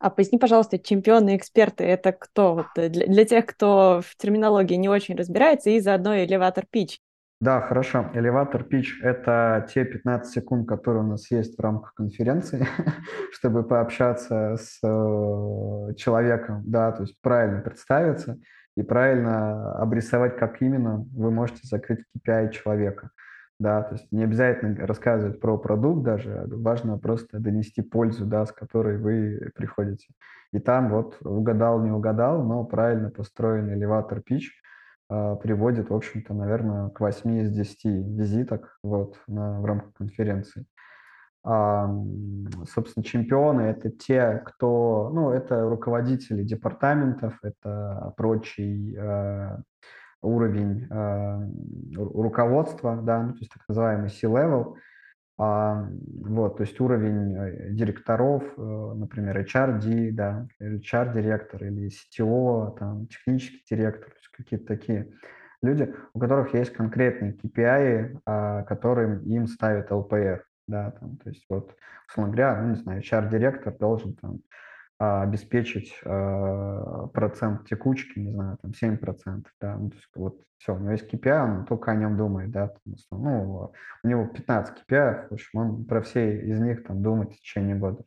А 0.00 0.08
поясни, 0.08 0.38
пожалуйста, 0.38 0.78
чемпионы 0.78 1.36
эксперты 1.36 1.84
это 1.84 2.12
кто? 2.12 2.54
Вот 2.54 2.66
э, 2.76 2.88
для, 2.88 3.06
для 3.06 3.24
тех, 3.26 3.44
кто 3.44 4.00
в 4.02 4.16
терминологии 4.16 4.76
не 4.76 4.88
очень 4.88 5.14
разбирается, 5.14 5.68
и 5.68 5.78
заодно 5.78 6.16
элеватор 6.16 6.64
пич. 6.68 7.00
Да, 7.38 7.60
хорошо. 7.60 8.10
Элеватор 8.14 8.64
пич– 8.64 8.98
это 9.02 9.66
те 9.72 9.84
15 9.84 10.32
секунд, 10.32 10.66
которые 10.66 11.04
у 11.04 11.06
нас 11.06 11.30
есть 11.30 11.58
в 11.58 11.60
рамках 11.60 11.92
конференции, 11.92 12.66
чтобы 13.32 13.62
пообщаться 13.62 14.56
с 14.58 14.78
э, 14.82 15.94
человеком, 15.96 16.62
да, 16.64 16.92
то 16.92 17.02
есть 17.02 17.16
правильно 17.20 17.60
представиться 17.60 18.38
и 18.78 18.82
правильно 18.82 19.74
обрисовать, 19.74 20.38
как 20.38 20.62
именно 20.62 21.06
вы 21.12 21.30
можете 21.30 21.60
закрыть 21.64 22.00
KPI 22.16 22.52
человека 22.52 23.10
да, 23.61 23.83
то 23.83 23.94
есть 23.94 24.11
не 24.11 24.25
обязательно 24.25 24.87
рассказывать 24.87 25.38
про 25.38 25.59
продукт 25.59 26.03
даже, 26.03 26.44
важно 26.46 26.99
просто 26.99 27.38
донести 27.38 27.83
пользу, 27.83 28.25
да, 28.25 28.46
с 28.46 28.53
которой 28.53 28.96
вы 28.96 29.53
приходите. 29.55 30.09
И 30.53 30.59
там 30.59 30.88
вот 30.88 31.18
угадал, 31.20 31.81
не 31.83 31.90
угадал, 31.90 32.42
но 32.42 32.64
правильно 32.64 33.11
построенный 33.11 33.75
элеватор 33.75 34.23
пич 34.23 34.51
э, 35.11 35.37
приводит, 35.42 35.90
в 35.90 35.94
общем-то, 35.94 36.33
наверное, 36.33 36.88
к 36.88 37.01
8 37.01 37.38
из 37.42 37.51
10 37.51 37.85
визиток 37.85 38.79
вот, 38.83 39.16
на, 39.29 39.61
в 39.61 39.64
рамках 39.66 39.92
конференции. 39.92 40.64
А, 41.44 41.87
собственно, 42.66 43.05
чемпионы– 43.05 43.61
это 43.62 43.90
те, 43.90 44.42
кто, 44.46 45.11
ну, 45.12 45.33
это 45.33 45.68
руководители 45.68 46.42
департаментов, 46.42 47.38
это 47.42 48.14
прочий 48.16 48.96
э, 48.99 49.59
уровень 50.22 50.87
э, 50.90 51.48
руководства, 51.96 53.00
да, 53.02 53.22
ну, 53.22 53.33
то 53.33 53.38
есть 53.38 53.52
так 53.52 53.62
называемый 53.68 54.11
C-level, 54.11 54.76
а, 55.42 55.88
вот, 56.22 56.59
то 56.59 56.64
есть 56.64 56.78
уровень 56.80 57.35
э, 57.35 57.70
директоров, 57.70 58.44
э, 58.59 58.92
например, 58.94 59.38
HRD, 59.40 60.11
да, 60.11 60.46
HR-директор 60.61 61.64
или 61.64 61.88
CTO, 61.88 62.76
там, 62.78 63.06
технический 63.06 63.62
директор, 63.74 64.11
то 64.11 64.16
есть 64.16 64.28
какие-то 64.28 64.66
такие 64.66 65.12
люди, 65.62 65.94
у 66.12 66.18
которых 66.18 66.52
есть 66.52 66.74
конкретные 66.74 67.33
KPI, 67.33 68.20
а, 68.26 68.64
которым 68.64 69.22
им 69.22 69.46
ставят 69.46 69.90
LPR, 69.90 70.42
да, 70.68 70.90
там, 70.90 71.16
то 71.16 71.30
есть 71.30 71.46
вот, 71.48 71.74
условно 72.06 72.35
говоря, 72.35 72.61
ну, 72.61 72.68
не 72.70 72.76
знаю, 72.76 73.00
HR-директор 73.00 73.74
должен 73.78 74.16
там 74.16 74.40
обеспечить 75.00 75.98
а, 76.04 77.06
процент 77.08 77.66
текучки, 77.66 78.18
не 78.18 78.32
знаю, 78.32 78.58
там 78.60 78.72
7%, 78.72 79.44
да, 79.58 79.76
ну, 79.78 79.88
то 79.88 79.96
есть 79.96 80.08
вот 80.14 80.42
все, 80.58 80.74
у 80.74 80.78
него 80.78 80.90
есть 80.90 81.12
KPI, 81.12 81.42
он 81.42 81.64
только 81.64 81.90
о 81.90 81.94
нем 81.94 82.18
думает, 82.18 82.50
да, 82.50 82.70
ну, 83.10 83.72
у 84.04 84.08
него 84.08 84.26
15 84.26 84.76
KPI, 84.76 85.28
в 85.30 85.32
общем, 85.32 85.58
он 85.58 85.84
про 85.86 86.02
все 86.02 86.40
из 86.40 86.60
них 86.60 86.84
там 86.84 87.02
думает 87.02 87.32
в 87.32 87.36
течение 87.36 87.76
года. 87.76 88.04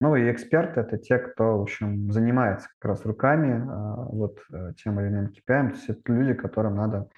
Ну 0.00 0.14
и 0.14 0.30
эксперты– 0.30 0.80
это 0.82 0.98
те, 0.98 1.18
кто, 1.18 1.58
в 1.58 1.62
общем, 1.62 2.12
занимается 2.12 2.68
как 2.78 2.90
раз 2.90 3.04
руками 3.04 3.66
а, 3.68 3.94
вот 3.96 4.38
э, 4.52 4.72
тем 4.76 5.00
или 5.00 5.08
иным 5.08 5.26
KPI, 5.26 5.68
то 5.70 5.74
есть 5.74 5.88
это 5.88 6.12
люди, 6.12 6.34
которым 6.34 6.76
надо 6.76 7.08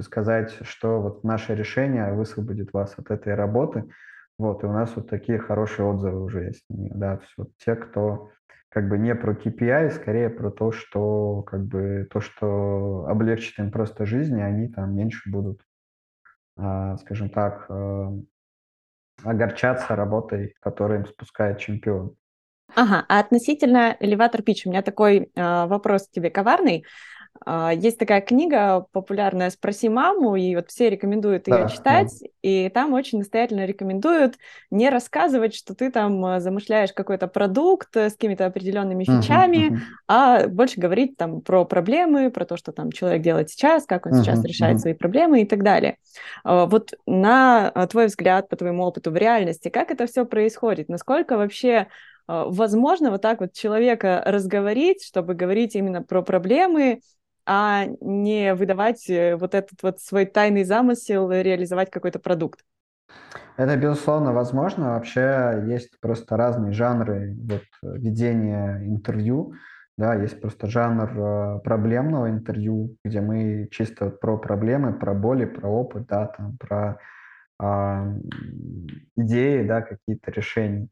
сказать, 0.00 0.56
что 0.62 1.00
вот 1.00 1.24
наше 1.24 1.56
решение 1.56 2.12
высвободит 2.12 2.72
вас 2.72 2.94
от 2.98 3.10
этой 3.10 3.34
работы, 3.34 3.90
вот, 4.38 4.62
и 4.62 4.66
у 4.66 4.72
нас 4.72 4.94
вот 4.96 5.08
такие 5.08 5.38
хорошие 5.38 5.86
отзывы 5.86 6.22
уже 6.22 6.44
есть. 6.44 6.64
Да, 6.68 7.16
то 7.16 7.22
есть 7.22 7.34
вот 7.36 7.50
те, 7.58 7.76
кто 7.76 8.30
как 8.74 8.88
бы 8.88 8.98
не 8.98 9.14
про 9.14 9.34
KPI, 9.34 9.92
скорее 9.92 10.28
про 10.28 10.50
то, 10.50 10.72
что 10.72 11.42
как 11.42 11.64
бы 11.64 12.08
то, 12.10 12.20
что 12.20 13.06
облегчит 13.08 13.56
им 13.60 13.70
просто 13.70 14.04
жизнь, 14.04 14.36
и 14.36 14.42
они 14.42 14.66
там 14.66 14.96
меньше 14.96 15.30
будут, 15.30 15.62
а, 16.56 16.96
скажем 16.96 17.30
так, 17.30 17.66
а, 17.68 18.12
огорчаться 19.22 19.94
работой, 19.94 20.56
которую 20.60 21.00
им 21.00 21.06
спускает 21.06 21.60
чемпион. 21.60 22.16
Ага, 22.74 23.06
а 23.08 23.20
относительно 23.20 23.96
элеватор 24.00 24.42
пич, 24.42 24.66
у 24.66 24.70
меня 24.70 24.82
такой 24.82 25.30
э, 25.32 25.66
вопрос 25.66 26.08
тебе 26.08 26.30
коварный. 26.30 26.84
А, 27.44 27.72
есть 27.72 27.98
такая 27.98 28.20
книга 28.20 28.86
популярная 28.92 29.50
«Спроси 29.50 29.88
маму», 29.88 30.36
и 30.36 30.54
вот 30.54 30.70
все 30.70 30.88
рекомендуют 30.88 31.48
ее 31.48 31.64
да, 31.64 31.68
читать, 31.68 32.16
да. 32.20 32.28
и 32.42 32.68
там 32.68 32.92
очень 32.92 33.18
настоятельно 33.18 33.66
рекомендуют 33.66 34.36
не 34.70 34.88
рассказывать, 34.88 35.54
что 35.54 35.74
ты 35.74 35.90
там 35.90 36.24
э, 36.24 36.40
замышляешь 36.40 36.92
какой-то 36.92 37.26
продукт 37.26 37.94
э, 37.96 38.08
с 38.08 38.12
какими-то 38.12 38.46
определенными 38.46 39.04
фичами, 39.04 39.56
uh-huh, 39.56 39.74
uh-huh. 39.74 39.78
а 40.08 40.46
больше 40.48 40.80
говорить 40.80 41.16
там 41.16 41.40
про 41.40 41.64
проблемы, 41.64 42.30
про 42.30 42.44
то, 42.44 42.56
что 42.56 42.72
там 42.72 42.92
человек 42.92 43.22
делает 43.22 43.50
сейчас, 43.50 43.84
как 43.84 44.06
он 44.06 44.12
uh-huh, 44.12 44.22
сейчас 44.22 44.44
решает 44.44 44.76
uh-huh. 44.76 44.80
свои 44.80 44.94
проблемы 44.94 45.42
и 45.42 45.46
так 45.46 45.62
далее. 45.62 45.98
А, 46.44 46.66
вот 46.66 46.94
на 47.06 47.70
твой 47.90 48.06
взгляд, 48.06 48.48
по 48.48 48.56
твоему 48.56 48.84
опыту 48.84 49.10
в 49.10 49.16
реальности, 49.16 49.68
как 49.68 49.90
это 49.90 50.06
все 50.06 50.24
происходит? 50.24 50.88
Насколько 50.88 51.36
вообще 51.36 51.88
возможно 52.26 53.10
вот 53.10 53.20
так 53.20 53.40
вот 53.40 53.52
человека 53.52 54.22
разговорить, 54.24 55.04
чтобы 55.04 55.34
говорить 55.34 55.76
именно 55.76 56.00
про 56.00 56.22
проблемы, 56.22 57.00
а 57.46 57.86
не 58.00 58.54
выдавать 58.54 59.08
э, 59.08 59.36
вот 59.36 59.54
этот 59.54 59.82
вот 59.82 60.00
свой 60.00 60.26
тайный 60.26 60.64
замысел, 60.64 61.30
реализовать 61.30 61.90
какой-то 61.90 62.18
продукт. 62.18 62.60
Это, 63.56 63.76
безусловно, 63.76 64.32
возможно. 64.32 64.94
Вообще 64.94 65.62
есть 65.66 66.00
просто 66.00 66.36
разные 66.36 66.72
жанры 66.72 67.36
вот, 67.38 67.62
ведения 67.82 68.80
интервью. 68.84 69.54
Да, 69.96 70.14
есть 70.14 70.40
просто 70.40 70.66
жанр 70.66 71.10
э, 71.16 71.60
проблемного 71.60 72.28
интервью, 72.28 72.96
где 73.04 73.20
мы 73.20 73.68
чисто 73.70 74.10
про 74.10 74.36
проблемы, 74.38 74.92
про 74.92 75.14
боли, 75.14 75.44
про 75.44 75.68
опыт, 75.68 76.06
да, 76.08 76.26
там, 76.26 76.56
про 76.58 76.98
э, 77.62 78.20
идеи, 79.16 79.64
да, 79.64 79.82
какие-то 79.82 80.32
решения. 80.32 80.88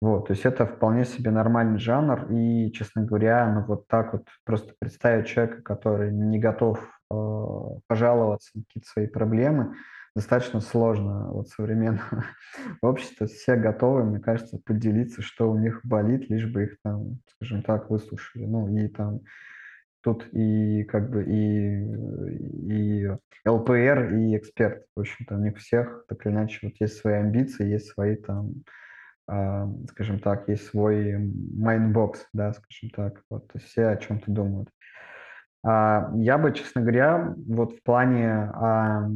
Вот, 0.00 0.28
то 0.28 0.32
есть 0.32 0.46
это 0.46 0.64
вполне 0.64 1.04
себе 1.04 1.30
нормальный 1.30 1.78
жанр, 1.78 2.32
и, 2.32 2.72
честно 2.72 3.04
говоря, 3.04 3.52
ну 3.52 3.64
вот 3.66 3.86
так 3.86 4.14
вот 4.14 4.26
просто 4.44 4.72
представить 4.78 5.26
человека, 5.26 5.60
который 5.60 6.10
не 6.10 6.38
готов 6.38 6.78
э, 7.12 7.14
пожаловаться 7.86 8.50
на 8.54 8.62
какие-то 8.62 8.88
свои 8.88 9.06
проблемы, 9.06 9.74
достаточно 10.14 10.60
сложно 10.60 11.30
вот 11.30 11.48
современного 11.48 12.24
общества. 12.82 13.26
Все 13.26 13.56
готовы, 13.56 14.04
мне 14.04 14.20
кажется, 14.20 14.58
поделиться, 14.64 15.22
что 15.22 15.50
у 15.50 15.58
них 15.58 15.80
болит, 15.84 16.30
лишь 16.30 16.46
бы 16.46 16.64
их 16.64 16.76
там, 16.82 17.18
скажем 17.36 17.62
так, 17.62 17.90
выслушали. 17.90 18.46
Ну 18.46 18.74
и 18.74 18.88
там 18.88 19.20
тут 20.02 20.26
и 20.32 20.84
как 20.84 21.10
бы 21.10 21.24
и, 21.24 21.84
и 22.72 23.08
ЛПР, 23.46 24.14
и 24.14 24.36
эксперт. 24.36 24.84
В 24.96 25.00
общем-то, 25.00 25.36
у 25.36 25.40
них 25.40 25.58
всех 25.58 26.04
так 26.08 26.24
или 26.26 26.32
иначе 26.32 26.58
вот 26.62 26.74
есть 26.80 26.96
свои 26.96 27.14
амбиции, 27.14 27.68
есть 27.68 27.88
свои 27.88 28.16
там 28.16 28.54
скажем 29.90 30.18
так, 30.18 30.48
есть 30.48 30.66
свой 30.66 31.16
mindbox, 31.18 32.26
да, 32.32 32.52
скажем 32.52 32.90
так, 32.90 33.22
вот, 33.30 33.50
все 33.58 33.88
о 33.88 33.96
чем-то 33.96 34.30
думают. 34.30 34.68
А, 35.62 36.10
я 36.16 36.38
бы, 36.38 36.52
честно 36.52 36.80
говоря, 36.80 37.34
вот 37.46 37.74
в 37.74 37.82
плане 37.82 38.50
а, 38.54 39.08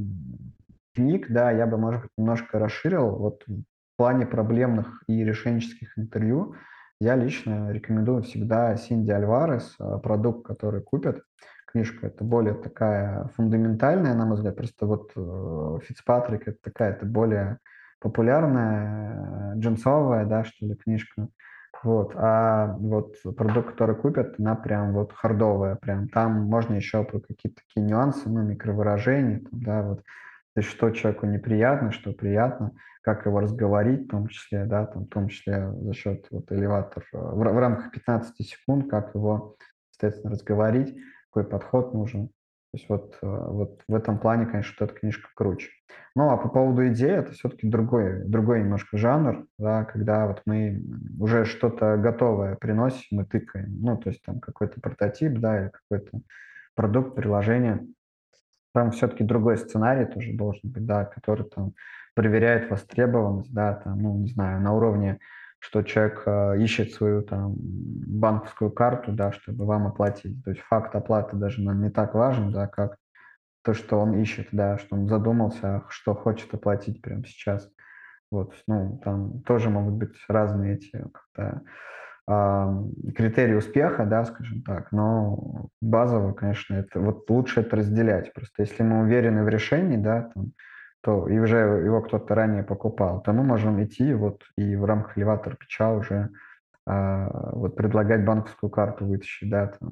книг, 0.95 1.27
да, 1.31 1.51
я 1.51 1.67
бы, 1.67 1.79
может 1.79 2.03
быть, 2.03 2.11
немножко 2.17 2.59
расширил, 2.59 3.11
вот 3.17 3.45
в 3.47 3.65
плане 3.97 4.27
проблемных 4.27 5.03
и 5.07 5.25
решенческих 5.25 5.99
интервью, 5.99 6.55
я 7.01 7.17
лично 7.17 7.71
рекомендую 7.71 8.23
всегда 8.23 8.77
Синди 8.77 9.11
Альварес, 9.11 9.77
продукт, 10.03 10.47
который 10.47 10.81
купят. 10.81 11.23
Книжка 11.67 12.07
это 12.07 12.23
более 12.23 12.55
такая 12.55 13.29
фундаментальная, 13.37 14.15
на 14.15 14.27
мой 14.27 14.37
взгляд, 14.37 14.57
просто 14.57 14.87
вот 14.87 15.11
э, 15.17 15.79
Фицпатрик 15.83 16.47
это 16.47 16.59
такая, 16.63 16.93
это 16.93 17.05
более 17.05 17.59
популярная, 18.05 19.55
джинсовая, 19.57 20.27
да, 20.27 20.45
что 20.45 20.67
ли, 20.67 20.75
книжка. 20.75 21.29
Вот. 21.83 22.13
А 22.15 22.77
вот 22.79 23.17
продукт, 23.37 23.71
который 23.71 23.97
купят, 23.97 24.35
она 24.39 24.55
прям 24.55 24.93
вот 24.93 25.13
хардовая, 25.13 25.77
прям 25.77 26.09
там 26.09 26.43
можно 26.43 26.75
еще 26.75 27.03
про 27.05 27.19
какие-то 27.21 27.63
такие 27.67 27.85
нюансы, 27.85 28.29
ну, 28.29 28.43
микровыражения, 28.43 29.41
там, 29.41 29.63
да, 29.63 29.83
вот, 29.83 29.99
то 29.99 30.61
есть 30.61 30.69
что 30.69 30.91
человеку 30.91 31.27
неприятно, 31.27 31.93
что 31.93 32.13
приятно, 32.13 32.73
как 33.01 33.25
его 33.27 33.41
разговорить, 33.41 34.07
в 34.07 34.11
том 34.11 34.29
числе, 34.29 34.67
да, 34.67 34.87
там, 34.87 35.05
в 35.05 35.09
том 35.09 35.29
числе 35.29 35.73
за 35.73 35.95
счет 35.95 36.27
вот 36.31 36.53
элеватор 36.53 37.05
в, 37.11 37.17
в 37.17 37.59
рамках 37.59 37.91
15 37.91 38.37
секунд, 38.47 38.91
как 38.91 39.15
его, 39.15 39.57
соответственно, 39.91 40.33
разговорить, 40.33 40.95
какой 41.31 41.45
подход 41.45 41.95
нужен. 41.95 42.31
То 42.75 42.79
есть 42.79 42.89
вот, 42.89 43.19
э, 43.23 43.27
вот 43.27 43.83
в 43.87 43.95
этом 43.95 44.19
плане, 44.19 44.47
конечно, 44.47 44.85
эта 44.85 44.93
книжка 44.93 45.29
круче. 45.37 45.69
Ну, 46.17 46.31
а 46.31 46.37
по 46.37 46.49
поводу 46.49 46.89
идеи, 46.89 47.13
это 47.13 47.31
все-таки 47.31 47.69
другой, 47.69 48.25
другой 48.25 48.63
немножко 48.63 48.99
жанр, 48.99 49.47
да, 49.61 49.85
когда 49.85 50.27
вот 50.27 50.43
мы 50.45 50.83
уже 51.21 51.45
что-то 51.45 51.97
готовое 51.97 52.57
приносим, 52.57 53.19
мы 53.19 53.27
тыкаем, 53.27 53.81
ну, 53.81 53.97
то 53.97 54.11
есть 54.11 54.25
там 54.25 54.41
какой-то 54.41 54.81
прототип, 54.81 55.39
да, 55.39 55.61
или 55.63 55.69
какой-то 55.71 56.19
продукт, 56.75 57.15
приложение. 57.15 57.87
Там 58.73 58.91
все-таки 58.91 59.23
другой 59.23 59.57
сценарий 59.57 60.07
тоже 60.07 60.33
должен 60.33 60.69
быть, 60.69 60.85
да, 60.85 61.05
который 61.05 61.45
там 61.45 61.75
проверяет 62.15 62.73
востребованность, 62.73 63.55
да, 63.55 63.75
там, 63.75 64.03
ну, 64.03 64.19
не 64.19 64.31
знаю, 64.31 64.61
на 64.61 64.75
уровне 64.75 65.21
что 65.65 65.83
человек 65.83 66.23
э, 66.27 66.59
ищет 66.59 66.93
свою 66.93 67.23
там 67.23 67.55
банковскую 67.57 68.71
карту, 68.71 69.13
да, 69.13 69.33
чтобы 69.33 69.65
вам 69.65 69.87
оплатить. 69.87 70.45
То 70.45 70.51
есть 70.51 70.63
факт 70.63 70.95
оплаты 70.95 71.37
даже 71.37 71.63
нам 71.63 71.83
не 71.83 71.89
так 71.89 72.15
важен, 72.15 72.53
да, 72.53 72.67
как 72.67 72.97
то, 73.63 73.73
что 73.73 73.99
он 73.99 74.13
ищет, 74.21 74.49
да, 74.53 74.77
что 74.77 74.95
он 74.95 75.09
задумался, 75.09 75.83
что 75.89 76.15
хочет 76.15 76.53
оплатить 76.53 77.01
прямо 77.01 77.25
сейчас. 77.25 77.67
Вот, 78.31 78.53
ну, 78.67 79.01
там 79.03 79.41
тоже 79.43 79.71
могут 79.71 79.95
быть 79.95 80.13
разные 80.29 80.75
эти 80.75 80.91
как-то, 80.91 81.63
э, 82.29 83.13
критерии 83.17 83.55
успеха, 83.55 84.05
да, 84.05 84.27
скажем 84.27 84.61
так, 84.65 84.93
но 84.93 85.71
базово, 85.81 86.35
конечно, 86.35 86.75
это 86.75 87.01
вот 87.01 87.31
лучше 87.31 87.63
это 87.63 87.77
разделять. 87.77 88.35
Просто 88.35 88.65
если 88.65 88.83
мы 88.83 89.05
уверены 89.05 89.45
в 89.45 89.49
решении, 89.49 89.97
да, 89.97 90.31
там, 90.35 90.53
то 91.05 91.29
и 91.29 91.39
уже 91.39 91.59
его 91.59 92.01
кто-то 92.01 92.35
ранее 92.35 92.63
покупал, 92.63 93.21
то 93.21 93.33
мы 93.33 93.45
можем 93.45 93.83
идти 93.85 94.15
вот 94.15 94.43
и 94.57 94.75
в 94.75 94.85
рамках 94.87 95.19
элеватора 95.19 95.55
пича 95.55 95.93
уже 95.93 96.31
а, 96.87 97.29
вот 97.53 97.77
предлагать 97.77 98.25
банковскую 98.25 98.71
карту 98.71 99.05
вытащить, 99.05 99.51
да, 99.51 99.67
там, 99.67 99.91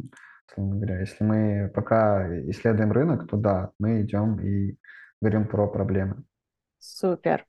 условно 0.48 0.76
говоря. 0.76 1.00
Если 1.00 1.22
мы 1.22 1.70
пока 1.74 2.26
исследуем 2.50 2.92
рынок, 2.92 3.28
то 3.28 3.36
да, 3.36 3.70
мы 3.78 4.00
идем 4.00 4.40
и 4.40 4.76
говорим 5.20 5.46
про 5.46 5.68
проблемы. 5.68 6.24
Супер. 6.78 7.44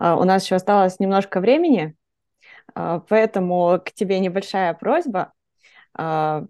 Uh, 0.00 0.16
у 0.16 0.24
нас 0.24 0.44
еще 0.44 0.56
осталось 0.56 0.98
немножко 0.98 1.40
времени, 1.40 1.94
uh, 2.74 3.02
поэтому 3.08 3.80
к 3.84 3.92
тебе 3.92 4.18
небольшая 4.18 4.74
просьба 4.74 5.32
uh, 5.96 6.46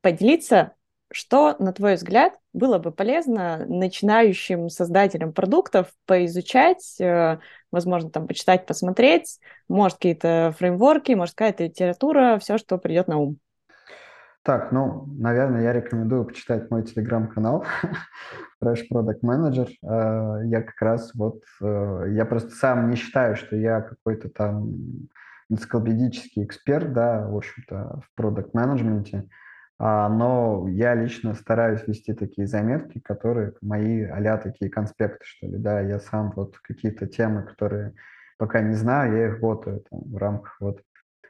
поделиться 0.00 0.72
что, 1.12 1.56
на 1.58 1.72
твой 1.72 1.94
взгляд, 1.94 2.34
было 2.56 2.78
бы 2.78 2.90
полезно 2.90 3.66
начинающим 3.66 4.70
создателям 4.70 5.32
продуктов 5.32 5.88
поизучать, 6.06 6.98
э, 7.00 7.38
возможно, 7.70 8.10
там 8.10 8.26
почитать, 8.26 8.66
посмотреть, 8.66 9.38
может, 9.68 9.98
какие-то 9.98 10.54
фреймворки, 10.58 11.12
может, 11.12 11.34
какая-то 11.34 11.64
литература, 11.64 12.38
все, 12.40 12.56
что 12.56 12.78
придет 12.78 13.08
на 13.08 13.18
ум? 13.18 13.38
Так, 14.42 14.72
ну, 14.72 15.06
наверное, 15.18 15.62
я 15.64 15.72
рекомендую 15.72 16.24
почитать 16.24 16.70
мой 16.70 16.84
телеграм-канал 16.84 17.64
Fresh 18.64 18.84
Product 18.90 19.20
Manager. 19.22 19.68
Э, 19.82 20.46
я 20.46 20.62
как 20.62 20.80
раз 20.80 21.12
вот, 21.14 21.42
э, 21.60 22.04
я 22.12 22.24
просто 22.24 22.50
сам 22.50 22.88
не 22.88 22.96
считаю, 22.96 23.36
что 23.36 23.54
я 23.54 23.82
какой-то 23.82 24.30
там 24.30 24.72
энциклопедический 25.50 26.44
эксперт, 26.44 26.92
да, 26.92 27.28
в 27.28 27.36
общем-то, 27.36 28.00
в 28.02 28.14
продукт-менеджменте. 28.16 29.28
А, 29.78 30.08
но 30.08 30.66
я 30.68 30.94
лично 30.94 31.34
стараюсь 31.34 31.86
вести 31.86 32.14
такие 32.14 32.46
заметки, 32.46 32.98
которые 32.98 33.52
мои 33.60 34.04
а 34.04 34.38
такие 34.38 34.70
конспекты, 34.70 35.24
что 35.24 35.46
ли, 35.46 35.58
да, 35.58 35.80
я 35.80 35.98
сам 35.98 36.32
вот 36.34 36.58
какие-то 36.58 37.06
темы, 37.06 37.42
которые 37.42 37.94
пока 38.38 38.60
не 38.60 38.74
знаю, 38.74 39.16
я 39.16 39.26
их 39.28 39.40
ботаю 39.40 39.84
там, 39.90 40.00
в 40.00 40.16
рамках 40.16 40.56
вот 40.60 40.80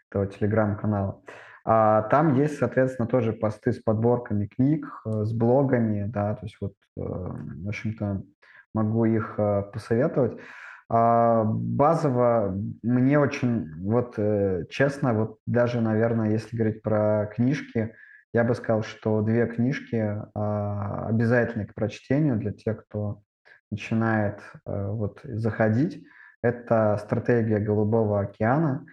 этого 0.09 0.27
телеграм-канала. 0.27 1.21
А 1.65 2.03
там 2.03 2.35
есть, 2.35 2.59
соответственно, 2.59 3.09
тоже 3.09 3.33
посты 3.33 3.73
с 3.73 3.83
подборками 3.83 4.47
книг, 4.47 4.87
э, 5.05 5.25
с 5.25 5.33
блогами, 5.33 6.05
да, 6.07 6.35
то 6.37 6.47
есть 6.47 6.57
вот, 6.61 6.75
э, 6.97 7.01
в 7.01 7.69
общем-то, 7.69 8.23
могу 8.73 9.05
их 9.05 9.35
э, 9.39 9.63
посоветовать. 9.73 10.39
А 10.89 11.43
базово 11.43 12.57
мне 12.85 13.19
очень, 13.19 13.75
вот 13.83 14.15
честно, 14.71 15.15
вот 15.15 15.39
даже, 15.45 15.81
наверное, 15.81 16.31
если 16.31 16.57
говорить 16.57 16.81
про 16.81 17.27
книжки, 17.35 17.97
я 18.37 18.45
бы 18.45 18.55
сказал, 18.55 18.83
что 18.83 19.23
две 19.23 19.47
книжки 19.47 20.23
а, 20.35 21.07
обязательны 21.09 21.67
к 21.67 21.75
прочтению 21.75 22.37
для 22.37 22.53
тех, 22.53 22.85
кто 22.87 23.23
начинает 23.71 24.41
вот 24.65 25.21
заходить. 25.25 26.05
Это 26.43 26.97
«Стратегия 27.01 27.59
Голубого 27.59 28.21
океана» 28.21 28.85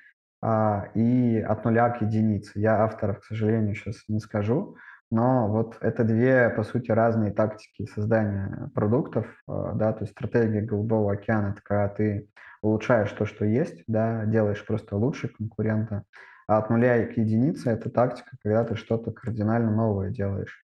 а, 0.42 0.88
и 0.94 1.40
от 1.40 1.64
нуля 1.66 1.90
к 1.90 2.02
единице. 2.02 2.60
Я 2.60 2.84
авторов, 2.84 3.20
к 3.20 3.26
сожалению, 3.26 3.76
сейчас 3.76 4.04
не 4.08 4.20
скажу, 4.20 4.78
но 5.12 5.48
вот 5.48 5.78
это 5.82 6.04
две, 6.04 6.50
по 6.50 6.64
сути, 6.64 6.92
разные 6.92 7.32
тактики 7.32 7.86
создания 7.86 8.72
продуктов, 8.74 9.28
а, 9.48 9.74
да, 9.74 9.94
то 9.94 10.04
есть 10.04 10.14
стратегия 10.14 10.62
Голубого 10.62 11.14
океана, 11.14 11.52
это 11.52 11.62
когда 11.64 11.88
ты 11.90 12.30
улучшаешь 12.62 13.12
то, 13.12 13.26
что 13.26 13.46
есть, 13.46 13.84
да, 13.88 14.26
делаешь 14.26 14.66
просто 14.66 14.96
лучше 14.96 15.28
конкурента, 15.28 16.04
а 16.48 16.58
от 16.58 16.70
нуля 16.70 17.06
к 17.06 17.18
единице 17.18 17.70
это 17.70 17.90
тактика, 17.90 18.32
когда 18.42 18.64
ты 18.64 18.76
что-то 18.76 19.12
кардинально 19.12 19.72
новое 19.72 20.10
делаешь 20.10 20.66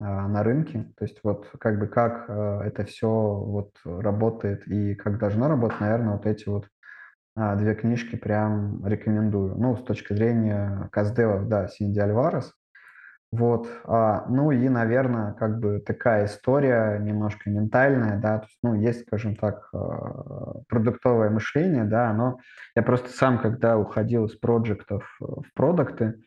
а, 0.00 0.28
на 0.28 0.42
рынке. 0.42 0.92
То 0.96 1.04
есть 1.04 1.20
вот 1.22 1.48
как 1.58 1.78
бы 1.78 1.86
как 1.86 2.28
это 2.28 2.84
все 2.84 3.08
вот 3.08 3.72
работает 3.84 4.66
и 4.66 4.94
как 4.94 5.18
должно 5.18 5.48
работать, 5.48 5.80
наверное, 5.80 6.12
вот 6.14 6.26
эти 6.26 6.48
вот 6.48 6.68
а, 7.34 7.56
две 7.56 7.74
книжки 7.74 8.16
прям 8.16 8.84
рекомендую. 8.86 9.54
Ну, 9.56 9.76
с 9.76 9.82
точки 9.82 10.12
зрения 10.12 10.88
каздевов, 10.92 11.48
да, 11.48 11.68
Синди 11.68 11.98
Альварес. 11.98 12.52
Вот, 13.32 13.66
а, 13.84 14.26
ну 14.28 14.50
и, 14.50 14.68
наверное, 14.68 15.32
как 15.32 15.58
бы 15.58 15.80
такая 15.80 16.26
история 16.26 16.98
немножко 16.98 17.48
ментальная, 17.48 18.18
да, 18.18 18.40
то 18.40 18.44
есть, 18.44 18.58
ну, 18.62 18.74
есть, 18.74 19.06
скажем 19.06 19.36
так, 19.36 19.70
а, 19.72 20.60
продуктовое 20.68 21.30
мышление, 21.30 21.84
да, 21.84 22.12
но 22.12 22.40
я 22.76 22.82
просто 22.82 23.08
сам, 23.08 23.38
когда 23.38 23.78
уходил 23.78 24.26
из 24.26 24.36
проектов 24.36 25.16
в 25.18 25.44
продукты, 25.54 26.20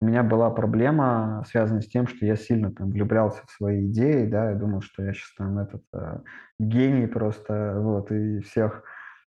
у 0.00 0.04
меня 0.04 0.22
была 0.22 0.50
проблема, 0.50 1.44
связанная 1.48 1.82
с 1.82 1.88
тем, 1.88 2.06
что 2.06 2.26
я 2.26 2.36
сильно 2.36 2.72
там 2.72 2.90
влюблялся 2.90 3.40
в 3.44 3.50
свои 3.50 3.86
идеи, 3.86 4.26
да, 4.26 4.50
я 4.50 4.56
думал, 4.56 4.82
что 4.82 5.02
я 5.02 5.14
сейчас 5.14 5.34
там 5.36 5.58
этот 5.58 5.82
э, 5.92 6.18
гений 6.60 7.08
просто, 7.08 7.74
вот, 7.78 8.12
и 8.12 8.38
всех 8.40 8.84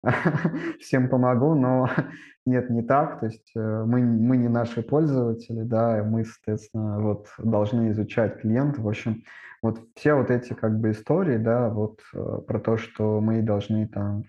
всем 0.80 1.10
помогу, 1.10 1.56
но 1.56 1.90
нет, 2.46 2.70
не 2.70 2.82
так. 2.82 3.20
То 3.20 3.28
есть 3.28 3.52
э, 3.56 3.84
мы, 3.86 4.02
мы 4.02 4.38
не 4.38 4.48
наши 4.48 4.82
пользователи, 4.82 5.64
да, 5.64 6.04
мы, 6.04 6.26
соответственно, 6.26 7.00
вот 7.00 7.28
должны 7.38 7.92
изучать 7.92 8.42
клиентов. 8.42 8.84
В 8.84 8.90
общем, 8.90 9.24
вот 9.62 9.82
все 9.96 10.14
вот 10.14 10.32
эти 10.32 10.54
как 10.54 10.80
бы 10.80 10.92
истории, 10.92 11.38
да, 11.38 11.70
вот 11.70 12.00
э, 12.14 12.40
про 12.48 12.60
то, 12.60 12.78
что 12.78 13.20
мы 13.22 13.42
должны 13.42 13.88
там 13.88 14.24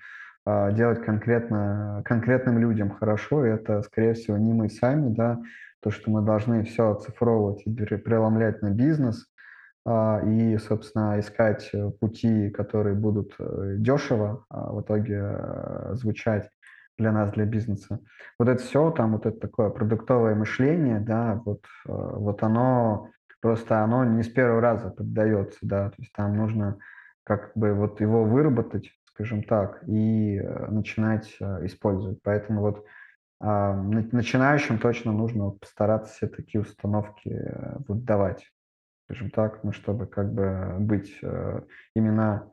а, 0.44 0.72
делать 0.72 1.04
конкретно 1.04 2.02
конкретным 2.06 2.58
людям 2.58 2.90
хорошо, 2.90 3.44
и 3.44 3.50
это, 3.50 3.82
скорее 3.82 4.14
всего, 4.14 4.38
не 4.38 4.54
мы 4.54 4.70
сами, 4.70 5.12
да, 5.12 5.38
то, 5.80 5.90
что 5.90 6.10
мы 6.10 6.22
должны 6.22 6.64
все 6.64 6.92
оцифровывать 6.92 7.62
и 7.66 7.70
преломлять 7.70 8.62
на 8.62 8.70
бизнес– 8.70 9.26
и, 10.26 10.58
собственно, 10.58 11.18
искать 11.18 11.70
э, 11.72 11.90
пути, 11.90 12.50
которые 12.50 12.94
будут 12.94 13.34
э, 13.38 13.76
дешево 13.78 14.44
а, 14.50 14.72
в 14.72 14.82
итоге 14.82 15.20
э, 15.22 15.94
звучать 15.94 16.50
для 16.98 17.12
нас, 17.12 17.30
для 17.30 17.46
бизнеса. 17.46 18.00
Вот 18.38 18.48
это 18.48 18.62
все, 18.62 18.90
там 18.90 19.12
вот 19.12 19.24
это 19.24 19.38
такое 19.38 19.70
продуктовое 19.70 20.34
мышление, 20.34 20.98
да, 20.98 21.40
вот, 21.44 21.62
вот 21.84 22.42
оно 22.42 23.10
просто, 23.40 23.84
оно 23.84 24.04
не 24.04 24.24
с 24.24 24.28
первого 24.28 24.60
раза 24.60 24.90
поддается, 24.90 25.58
да, 25.62 25.90
то 25.90 25.94
есть 25.98 26.12
там 26.12 26.36
нужно 26.36 26.78
как 27.22 27.52
бы 27.54 27.72
вот 27.72 28.00
его 28.00 28.24
выработать, 28.24 28.90
скажем 29.14 29.44
так, 29.44 29.84
и 29.86 30.40
начинать 30.68 31.36
использовать. 31.62 32.20
Поэтому 32.24 32.62
вот 32.62 32.84
а, 33.40 33.74
начинающим 33.74 34.80
точно 34.80 35.12
нужно 35.12 35.50
постараться 35.50 36.12
все 36.14 36.26
такие 36.26 36.60
установки 36.62 37.54
вот 37.86 38.04
давать 38.04 38.44
скажем 39.08 39.30
так, 39.30 39.64
ну, 39.64 39.72
чтобы 39.72 40.06
как 40.06 40.34
бы 40.34 40.76
быть 40.80 41.16
э, 41.22 41.62
именно 41.94 42.52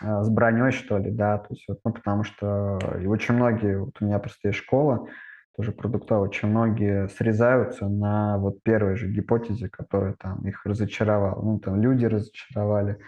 э, 0.00 0.22
с 0.22 0.28
броней, 0.28 0.72
что 0.72 0.98
ли, 0.98 1.12
да, 1.12 1.38
то 1.38 1.46
есть 1.50 1.64
вот, 1.68 1.78
ну, 1.84 1.92
потому 1.92 2.24
что 2.24 2.78
и 3.00 3.06
очень 3.06 3.34
многие, 3.34 3.78
вот 3.78 3.94
у 4.00 4.04
меня 4.04 4.18
просто 4.18 4.48
есть 4.48 4.58
школа, 4.58 5.08
тоже 5.56 5.70
продуктовая, 5.70 6.28
очень 6.28 6.48
многие 6.48 7.06
срезаются 7.06 7.86
на 7.86 8.38
вот 8.38 8.64
первой 8.64 8.96
же 8.96 9.08
гипотезе, 9.08 9.68
которая 9.68 10.14
там 10.14 10.44
их 10.44 10.66
разочаровала. 10.66 11.40
Ну, 11.40 11.60
там 11.60 11.80
люди 11.80 12.04
разочаровали, 12.06 12.98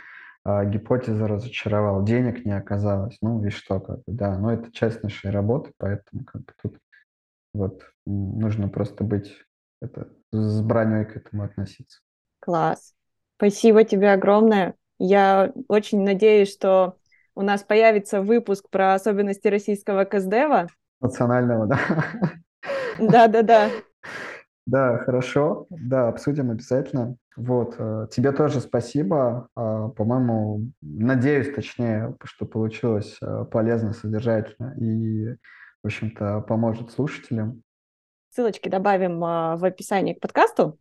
а 0.45 0.65
гипотеза 0.65 1.27
разочаровала, 1.27 2.07
денег 2.07 2.45
не 2.45 2.57
оказалось, 2.57 3.19
ну 3.21 3.45
и 3.45 3.51
что, 3.51 3.81
как 3.81 3.97
бы, 4.05 4.13
да, 4.13 4.39
но 4.39 4.53
это 4.53 4.71
часть 4.71 5.03
нашей 5.03 5.33
работы, 5.33 5.73
поэтому 5.79 6.25
как 6.25 6.43
бы 6.43 6.53
тут 6.63 6.79
вот 7.53 7.83
нужно 8.07 8.69
просто 8.69 9.03
быть 9.03 9.35
это, 9.83 10.09
с 10.31 10.61
броней 10.61 11.05
к 11.05 11.17
этому 11.17 11.43
относиться. 11.43 12.06
Класс. 12.47 12.95
Спасибо 13.39 13.83
тебе 13.83 14.13
огромное. 14.13 14.77
Я 15.01 15.53
очень 15.67 16.05
надеюсь, 16.05 16.53
что 16.53 16.97
у 17.35 17.43
нас 17.43 17.65
появится 17.65 18.23
выпуск 18.23 18.71
про 18.71 18.95
особенности 18.95 19.49
российского 19.49 20.05
КСДева. 20.05 20.69
Национального, 21.01 21.67
да? 21.67 21.79
Да-да-да. 23.01 23.71
Да, 24.69 24.99
хорошо. 24.99 25.67
Да, 25.71 26.09
обсудим 26.09 26.51
обязательно. 26.51 27.17
Вот. 27.37 27.77
Э, 27.79 28.09
тебе 28.11 28.33
тоже 28.33 28.61
спасибо. 28.61 29.47
А, 29.55 29.91
по-моему, 29.91 30.73
надеюсь, 30.81 31.55
точнее, 31.55 32.17
что 32.25 32.47
получилось 32.47 33.17
э, 33.23 33.45
полезно, 33.45 33.93
содержательно 33.93 34.75
и, 34.77 35.37
в 35.85 35.87
общем-то, 35.87 36.41
поможет 36.41 36.91
слушателям. 36.91 37.63
Ссылочки 38.31 38.69
добавим 38.69 39.23
а, 39.23 39.57
в 39.57 39.65
описании 39.65 40.15
к 40.15 40.21
подкасту. 40.21 40.81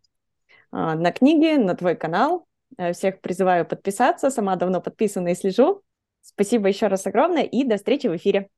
А, 0.72 0.96
на 0.96 1.12
книги, 1.12 1.56
на 1.58 1.76
твой 1.76 1.96
канал. 1.96 2.46
Э, 2.78 2.94
всех 2.94 3.22
призываю 3.22 3.66
подписаться. 3.66 4.30
Сама 4.30 4.56
давно 4.56 4.82
подписана 4.82 5.30
и 5.30 5.36
слежу. 5.36 5.82
Спасибо 6.22 6.68
еще 6.68 6.88
раз 6.88 7.06
огромное 7.06 7.44
и 7.44 7.64
до 7.64 7.78
встречи 7.78 8.08
в 8.08 8.16
эфире. 8.16 8.50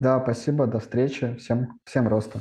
Да, 0.00 0.20
спасибо, 0.22 0.66
до 0.66 0.80
встречи. 0.80 1.36
Всем, 1.36 1.78
всем 1.84 2.08
роста. 2.08 2.40